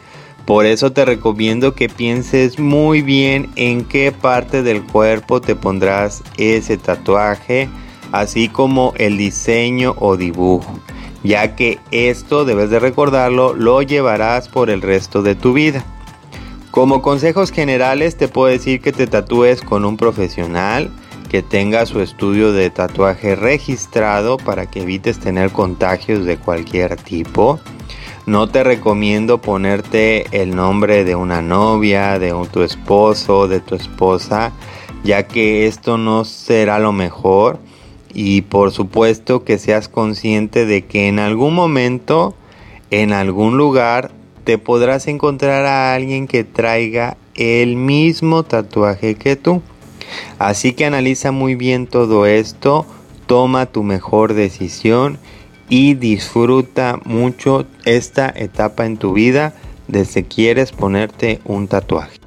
Por 0.47 0.65
eso 0.65 0.91
te 0.91 1.05
recomiendo 1.05 1.75
que 1.75 1.89
pienses 1.89 2.57
muy 2.57 3.03
bien 3.03 3.51
en 3.55 3.85
qué 3.85 4.11
parte 4.11 4.63
del 4.63 4.81
cuerpo 4.81 5.41
te 5.41 5.55
pondrás 5.55 6.23
ese 6.37 6.77
tatuaje 6.77 7.69
así 8.11 8.49
como 8.49 8.93
el 8.97 9.17
diseño 9.17 9.95
o 9.99 10.17
dibujo, 10.17 10.79
ya 11.23 11.55
que 11.55 11.79
esto 11.91 12.45
debes 12.45 12.69
de 12.69 12.79
recordarlo, 12.79 13.53
lo 13.53 13.81
llevarás 13.81 14.47
por 14.47 14.69
el 14.69 14.81
resto 14.81 15.21
de 15.21 15.35
tu 15.35 15.53
vida. 15.53 15.85
Como 16.71 17.01
consejos 17.01 17.51
generales 17.51 18.15
te 18.15 18.27
puedo 18.27 18.47
decir 18.47 18.81
que 18.81 18.93
te 18.93 19.05
tatúes 19.05 19.61
con 19.61 19.83
un 19.83 19.97
profesional, 19.97 20.89
que 21.29 21.41
tenga 21.41 21.85
su 21.85 22.01
estudio 22.01 22.51
de 22.51 22.69
tatuaje 22.69 23.35
registrado 23.35 24.37
para 24.37 24.65
que 24.65 24.81
evites 24.81 25.19
tener 25.19 25.51
contagios 25.51 26.25
de 26.25 26.37
cualquier 26.37 26.97
tipo. 26.97 27.59
No 28.25 28.49
te 28.49 28.63
recomiendo 28.63 29.39
ponerte 29.39 30.25
el 30.31 30.55
nombre 30.55 31.03
de 31.03 31.15
una 31.15 31.41
novia, 31.41 32.19
de 32.19 32.33
tu 32.51 32.63
esposo, 32.63 33.47
de 33.47 33.61
tu 33.61 33.75
esposa, 33.75 34.51
ya 35.03 35.27
que 35.27 35.67
esto 35.67 35.97
no 35.97 36.25
será 36.25 36.79
lo 36.79 36.91
mejor. 36.91 37.59
Y 38.13 38.41
por 38.41 38.71
supuesto 38.71 39.43
que 39.43 39.57
seas 39.57 39.87
consciente 39.87 40.65
de 40.65 40.85
que 40.85 41.07
en 41.07 41.19
algún 41.19 41.53
momento, 41.53 42.35
en 42.89 43.13
algún 43.13 43.57
lugar, 43.57 44.11
te 44.43 44.57
podrás 44.57 45.07
encontrar 45.07 45.65
a 45.65 45.93
alguien 45.93 46.27
que 46.27 46.43
traiga 46.43 47.17
el 47.35 47.75
mismo 47.75 48.43
tatuaje 48.43 49.15
que 49.15 49.35
tú. 49.35 49.61
Así 50.39 50.73
que 50.73 50.85
analiza 50.85 51.31
muy 51.31 51.55
bien 51.55 51.87
todo 51.87 52.25
esto, 52.25 52.85
toma 53.27 53.65
tu 53.67 53.83
mejor 53.83 54.33
decisión 54.33 55.19
y 55.69 55.93
disfruta 55.93 56.99
mucho 57.05 57.65
esta 57.85 58.31
etapa 58.35 58.85
en 58.85 58.97
tu 58.97 59.13
vida 59.13 59.53
desde 59.87 60.23
quieres 60.23 60.71
ponerte 60.71 61.39
un 61.45 61.67
tatuaje. 61.67 62.20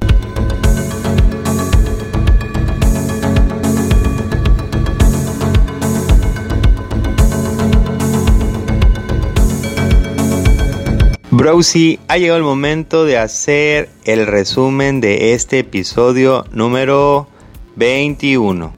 Browsy, 11.36 11.98
ha 12.06 12.16
llegado 12.16 12.38
el 12.38 12.44
momento 12.44 13.04
de 13.04 13.18
hacer 13.18 13.88
el 14.04 14.24
resumen 14.24 15.00
de 15.00 15.34
este 15.34 15.58
episodio 15.58 16.44
número 16.52 17.26
21. 17.74 18.72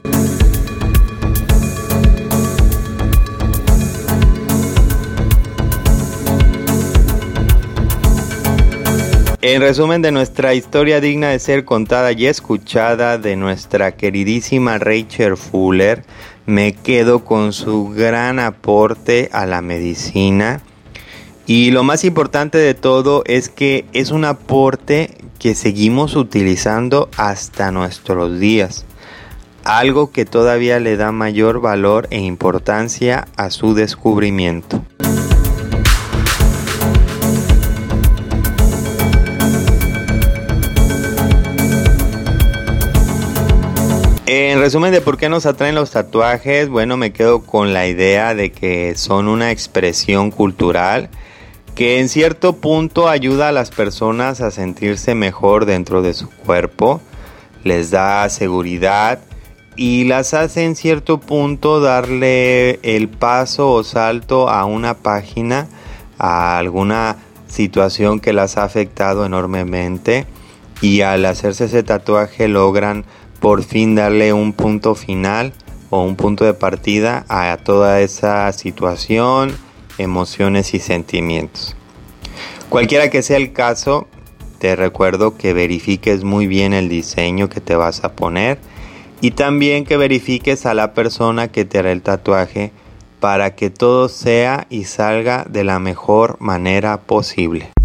En 9.42 9.61
resumen 9.61 10.01
de 10.01 10.11
nuestra 10.11 10.55
historia 10.55 11.03
digna 11.03 11.29
de 11.29 11.38
ser 11.38 11.66
contada 11.66 12.12
y 12.12 12.25
escuchada 12.25 13.19
de 13.19 13.37
nuestra 13.37 13.97
queridísima 13.97 14.79
Rachel 14.79 15.37
Fuller, 15.37 16.05
me 16.47 16.73
quedo 16.73 17.23
con 17.23 17.53
su 17.53 17.90
gran 17.90 18.38
aporte 18.38 19.29
a 19.33 19.45
la 19.45 19.61
medicina 19.61 20.62
y 21.46 21.70
lo 21.70 21.85
más 21.85 22.02
importante 22.02 22.59
de 22.59 22.74
todo 22.74 23.22
es 23.24 23.48
que 23.48 23.85
es 23.92 24.11
un 24.11 24.24
aporte 24.24 25.16
que 25.38 25.54
seguimos 25.54 26.16
utilizando 26.16 27.09
hasta 27.16 27.70
nuestros 27.70 28.40
días. 28.40 28.85
Algo 29.62 30.11
que 30.11 30.24
todavía 30.24 30.80
le 30.80 30.96
da 30.96 31.12
mayor 31.12 31.61
valor 31.61 32.09
e 32.11 32.18
importancia 32.18 33.28
a 33.37 33.50
su 33.50 33.74
descubrimiento. 33.74 34.85
En 44.26 44.59
resumen 44.59 44.90
de 44.90 45.00
por 45.00 45.16
qué 45.16 45.28
nos 45.28 45.46
atraen 45.46 45.76
los 45.76 45.92
tatuajes, 45.92 46.68
bueno, 46.68 46.96
me 46.96 47.12
quedo 47.12 47.42
con 47.42 47.72
la 47.72 47.87
idea 47.87 48.35
de 48.35 48.50
que 48.50 48.96
son 48.96 49.28
una 49.28 49.52
expresión 49.52 50.32
cultural 50.32 51.09
que 51.77 52.01
en 52.01 52.09
cierto 52.09 52.55
punto 52.55 53.07
ayuda 53.07 53.49
a 53.49 53.53
las 53.53 53.71
personas 53.71 54.41
a 54.41 54.51
sentirse 54.51 55.15
mejor 55.15 55.67
dentro 55.67 56.01
de 56.01 56.15
su 56.15 56.31
cuerpo, 56.31 57.03
les 57.65 57.91
da 57.91 58.27
seguridad 58.31 59.21
y 59.77 60.05
las 60.05 60.33
hace 60.33 60.65
en 60.65 60.75
cierto 60.75 61.21
punto 61.21 61.81
darle 61.81 62.81
el 62.83 63.11
paso 63.11 63.71
o 63.71 63.85
salto 63.85 64.49
a 64.49 64.65
una 64.65 64.95
página, 64.95 65.69
a 66.19 66.57
alguna 66.57 67.17
situación 67.47 68.21
que 68.21 68.33
las 68.33 68.57
ha 68.57 68.65
afectado 68.65 69.27
enormemente 69.27 70.25
y 70.81 71.03
al 71.03 71.27
hacerse 71.27 71.67
ese 71.67 71.83
tatuaje 71.83 72.49
logran 72.49 73.05
por 73.39 73.62
fin 73.62 73.95
darle 73.95 74.33
un 74.33 74.55
punto 74.55 74.95
final 74.95 75.53
o 75.91 76.03
un 76.03 76.17
punto 76.17 76.47
de 76.47 76.55
partida 76.55 77.27
a 77.29 77.55
toda 77.59 78.01
esa 78.01 78.51
situación 78.55 79.65
emociones 79.98 80.74
y 80.74 80.78
sentimientos. 80.78 81.76
Cualquiera 82.68 83.11
que 83.11 83.22
sea 83.22 83.37
el 83.37 83.52
caso, 83.52 84.09
te 84.59 84.74
recuerdo 84.74 85.37
que 85.37 85.52
verifiques 85.52 86.24
muy 86.24 86.46
bien 86.46 86.72
el 86.72 86.88
diseño 86.88 87.48
que 87.48 87.61
te 87.61 87.76
vas 87.76 88.04
a 88.04 88.12
poner 88.12 88.59
y 89.20 89.32
también 89.32 89.85
que 89.85 89.96
verifiques 89.96 90.66
a 90.66 90.74
la 90.74 90.94
persona 90.94 91.48
que 91.48 91.64
te 91.64 91.78
hará 91.78 91.92
el 91.92 92.02
tatuaje 92.02 92.72
para 93.20 93.54
que 93.54 93.70
todo 93.70 94.09
sea 94.09 94.66
y 94.70 94.85
salga 94.85 95.46
de 95.48 95.64
la 95.64 95.78
mejor 95.78 96.37
manera 96.40 97.00
posible. 97.02 97.76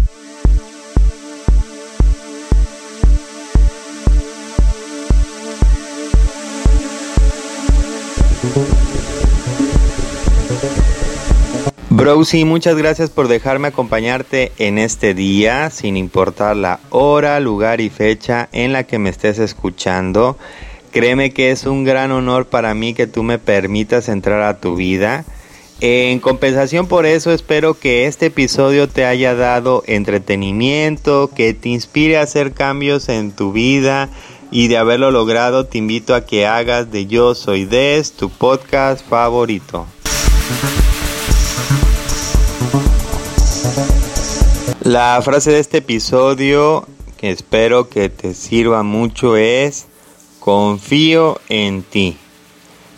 Browsy, 12.02 12.44
muchas 12.44 12.74
gracias 12.74 13.10
por 13.10 13.28
dejarme 13.28 13.68
acompañarte 13.68 14.50
en 14.58 14.78
este 14.78 15.14
día, 15.14 15.70
sin 15.70 15.96
importar 15.96 16.56
la 16.56 16.80
hora, 16.90 17.38
lugar 17.38 17.80
y 17.80 17.90
fecha 17.90 18.48
en 18.50 18.72
la 18.72 18.82
que 18.82 18.98
me 18.98 19.08
estés 19.08 19.38
escuchando. 19.38 20.36
Créeme 20.90 21.32
que 21.32 21.52
es 21.52 21.64
un 21.64 21.84
gran 21.84 22.10
honor 22.10 22.46
para 22.46 22.74
mí 22.74 22.92
que 22.92 23.06
tú 23.06 23.22
me 23.22 23.38
permitas 23.38 24.08
entrar 24.08 24.42
a 24.42 24.58
tu 24.58 24.74
vida. 24.74 25.24
En 25.80 26.18
compensación 26.18 26.88
por 26.88 27.06
eso 27.06 27.30
espero 27.30 27.74
que 27.74 28.06
este 28.06 28.26
episodio 28.26 28.88
te 28.88 29.04
haya 29.04 29.36
dado 29.36 29.84
entretenimiento, 29.86 31.30
que 31.32 31.54
te 31.54 31.68
inspire 31.68 32.18
a 32.18 32.22
hacer 32.22 32.52
cambios 32.52 33.08
en 33.08 33.30
tu 33.30 33.52
vida 33.52 34.08
y 34.50 34.66
de 34.66 34.76
haberlo 34.76 35.12
logrado 35.12 35.66
te 35.66 35.78
invito 35.78 36.16
a 36.16 36.26
que 36.26 36.48
hagas 36.48 36.90
de 36.90 37.06
Yo 37.06 37.36
Soy 37.36 37.64
Des 37.64 38.10
tu 38.10 38.28
podcast 38.28 39.08
favorito. 39.08 39.86
La 44.84 45.20
frase 45.22 45.52
de 45.52 45.60
este 45.60 45.78
episodio 45.78 46.88
que 47.16 47.30
espero 47.30 47.88
que 47.88 48.08
te 48.08 48.34
sirva 48.34 48.82
mucho 48.82 49.36
es 49.36 49.86
confío 50.40 51.40
en 51.48 51.84
ti. 51.84 52.16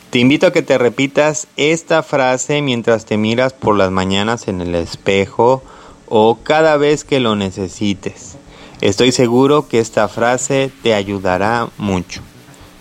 Te 0.09 0.19
invito 0.19 0.47
a 0.47 0.53
que 0.53 0.63
te 0.63 0.79
repitas 0.79 1.47
esta 1.59 2.03
frase 2.03 2.63
mientras 2.63 3.05
te 3.05 3.19
miras 3.19 3.53
por 3.53 3.77
las 3.77 3.91
mañanas 3.91 4.49
en 4.49 4.63
el 4.63 4.75
espejo 4.75 5.63
o 6.09 6.39
cada 6.43 6.79
vez 6.79 7.05
que 7.05 7.21
lo 7.21 7.37
necesites. 7.37 8.37
Estoy 8.81 9.13
seguro 9.13 9.69
que 9.69 9.79
esta 9.79 10.09
frase 10.09 10.71
te 10.83 10.95
ayudará 10.95 11.69
mucho. 11.77 12.23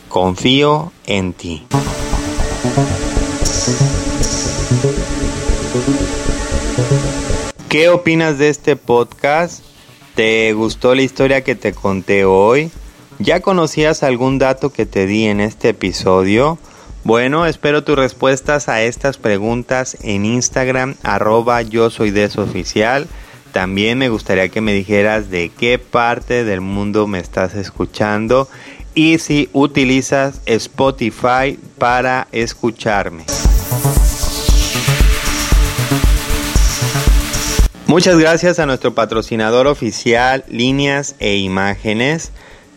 Confío 0.07 0.93
en 1.07 1.33
ti. 1.33 1.65
¿Qué 7.73 7.89
opinas 7.89 8.37
de 8.37 8.49
este 8.49 8.75
podcast? 8.75 9.63
¿Te 10.13 10.53
gustó 10.53 10.93
la 10.93 11.01
historia 11.01 11.43
que 11.43 11.55
te 11.55 11.73
conté 11.73 12.23
hoy? 12.23 12.69
¿Ya 13.17 13.39
conocías 13.39 14.03
algún 14.03 14.37
dato 14.37 14.71
que 14.71 14.85
te 14.85 15.07
di 15.07 15.25
en 15.25 15.39
este 15.39 15.69
episodio? 15.69 16.59
Bueno, 17.03 17.47
espero 17.47 17.83
tus 17.83 17.95
respuestas 17.95 18.69
a 18.69 18.83
estas 18.83 19.17
preguntas 19.17 19.97
en 20.03 20.23
Instagram, 20.23 20.97
arroba 21.01 21.63
yo 21.63 21.89
soy 21.89 22.11
desoficial. 22.11 23.07
También 23.53 23.97
me 23.97 24.09
gustaría 24.09 24.49
que 24.49 24.61
me 24.61 24.73
dijeras 24.73 25.31
de 25.31 25.49
qué 25.49 25.79
parte 25.79 26.43
del 26.43 26.61
mundo 26.61 27.07
me 27.07 27.17
estás 27.17 27.55
escuchando 27.55 28.47
y 28.93 29.17
si 29.17 29.49
utilizas 29.51 30.41
Spotify 30.45 31.57
para 31.79 32.27
escucharme. 32.33 33.25
Muchas 37.93 38.17
gracias 38.17 38.57
a 38.57 38.65
nuestro 38.65 38.95
patrocinador 38.95 39.67
oficial 39.67 40.43
Líneas 40.49 41.15
e 41.19 41.37
Imágenes. 41.37 42.31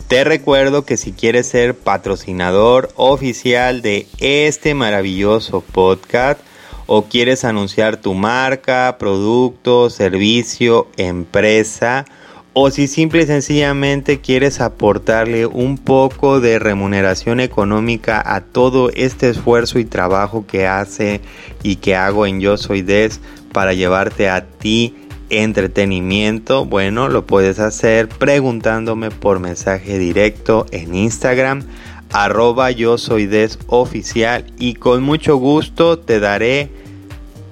Te 0.07 0.23
recuerdo 0.23 0.85
que 0.85 0.95
si 0.95 1.11
quieres 1.11 1.47
ser 1.47 1.73
patrocinador 1.73 2.89
oficial 2.95 3.81
de 3.81 4.05
este 4.19 4.75
maravilloso 4.75 5.61
podcast 5.61 6.39
o 6.85 7.05
quieres 7.05 7.45
anunciar 7.45 7.97
tu 7.97 8.13
marca, 8.13 8.97
producto, 8.99 9.89
servicio, 9.89 10.87
empresa 10.97 12.05
o 12.53 12.69
si 12.69 12.87
simple 12.87 13.23
y 13.23 13.25
sencillamente 13.25 14.21
quieres 14.21 14.61
aportarle 14.61 15.47
un 15.47 15.79
poco 15.79 16.39
de 16.39 16.59
remuneración 16.59 17.39
económica 17.39 18.21
a 18.23 18.41
todo 18.41 18.91
este 18.91 19.29
esfuerzo 19.29 19.79
y 19.79 19.85
trabajo 19.85 20.45
que 20.45 20.67
hace 20.67 21.21
y 21.63 21.77
que 21.77 21.95
hago 21.95 22.27
en 22.27 22.39
Yo 22.39 22.55
Soy 22.57 22.83
Des 22.83 23.19
para 23.51 23.73
llevarte 23.73 24.29
a 24.29 24.45
ti 24.45 25.06
entretenimiento, 25.29 26.65
bueno, 26.65 27.09
lo 27.09 27.25
puedes 27.25 27.59
hacer 27.59 28.07
preguntándome 28.07 29.11
por 29.11 29.39
mensaje 29.39 29.97
directo 29.99 30.65
en 30.71 30.95
Instagram, 30.95 31.63
arroba 32.11 32.71
yo 32.71 32.97
soy 32.97 33.25
des 33.25 33.59
oficial 33.67 34.45
y 34.57 34.75
con 34.75 35.03
mucho 35.03 35.37
gusto 35.37 35.99
te 35.99 36.19
daré 36.19 36.69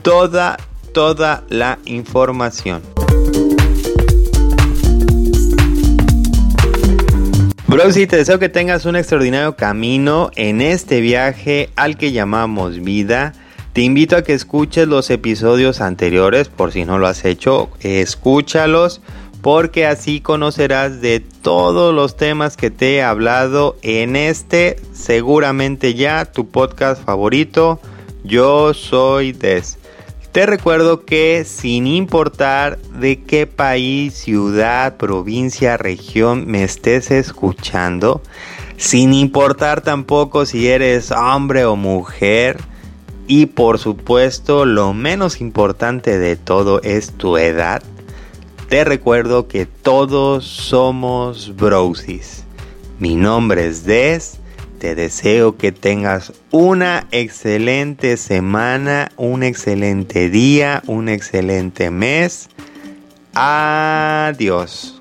toda, 0.01 0.57
toda 0.93 1.43
la 1.49 1.79
información. 1.85 2.81
Bro, 7.67 7.91
te 7.91 8.07
deseo 8.07 8.39
que 8.39 8.47
tengas 8.47 8.85
un 8.85 8.95
extraordinario 8.95 9.57
camino 9.57 10.31
en 10.35 10.61
este 10.61 11.01
viaje 11.01 11.71
al 11.75 11.97
que 11.97 12.13
llamamos 12.13 12.79
vida. 12.81 13.33
Te 13.75 13.81
invito 13.81 14.15
a 14.15 14.23
que 14.23 14.31
escuches 14.31 14.88
los 14.88 15.09
episodios 15.09 15.81
anteriores, 15.81 16.47
por 16.47 16.71
si 16.71 16.85
no 16.85 16.97
lo 16.97 17.07
has 17.07 17.25
hecho, 17.25 17.69
escúchalos, 17.81 19.01
porque 19.41 19.85
así 19.85 20.21
conocerás 20.21 21.01
de 21.01 21.19
todos 21.19 21.93
los 21.93 22.15
temas 22.15 22.55
que 22.55 22.71
te 22.71 22.95
he 22.95 23.03
hablado 23.03 23.75
en 23.81 24.15
este, 24.15 24.77
seguramente 24.93 25.93
ya 25.93 26.23
tu 26.23 26.47
podcast 26.47 27.03
favorito. 27.03 27.81
Yo 28.23 28.73
soy 28.73 29.33
Des. 29.33 29.77
Te 30.31 30.45
recuerdo 30.45 31.03
que 31.03 31.43
sin 31.43 31.85
importar 31.85 32.77
de 32.97 33.23
qué 33.23 33.45
país, 33.45 34.13
ciudad, 34.13 34.95
provincia, 34.95 35.75
región 35.75 36.47
me 36.47 36.63
estés 36.63 37.11
escuchando, 37.11 38.21
sin 38.77 39.13
importar 39.13 39.81
tampoco 39.81 40.45
si 40.45 40.69
eres 40.69 41.11
hombre 41.11 41.65
o 41.65 41.75
mujer, 41.75 42.63
y 43.27 43.47
por 43.47 43.79
supuesto 43.79 44.65
lo 44.65 44.93
menos 44.93 45.41
importante 45.41 46.17
de 46.17 46.35
todo 46.35 46.81
es 46.81 47.11
tu 47.11 47.38
edad, 47.38 47.81
te 48.69 48.83
recuerdo 48.83 49.47
que 49.47 49.65
todos 49.65 50.45
somos 50.45 51.55
brosis. 51.55 52.43
Mi 52.99 53.15
nombre 53.15 53.67
es 53.67 53.85
Des 53.85 54.39
te 54.79 54.93
deseo 54.93 55.57
que 55.57 55.71
tengas 55.71 56.33
una 56.51 57.07
excelente 57.11 58.17
semana, 58.17 59.11
un 59.17 59.41
excelente 59.41 60.29
día, 60.29 60.83
un 60.85 61.09
excelente 61.09 61.89
mes. 61.89 62.49
Adiós. 63.33 64.94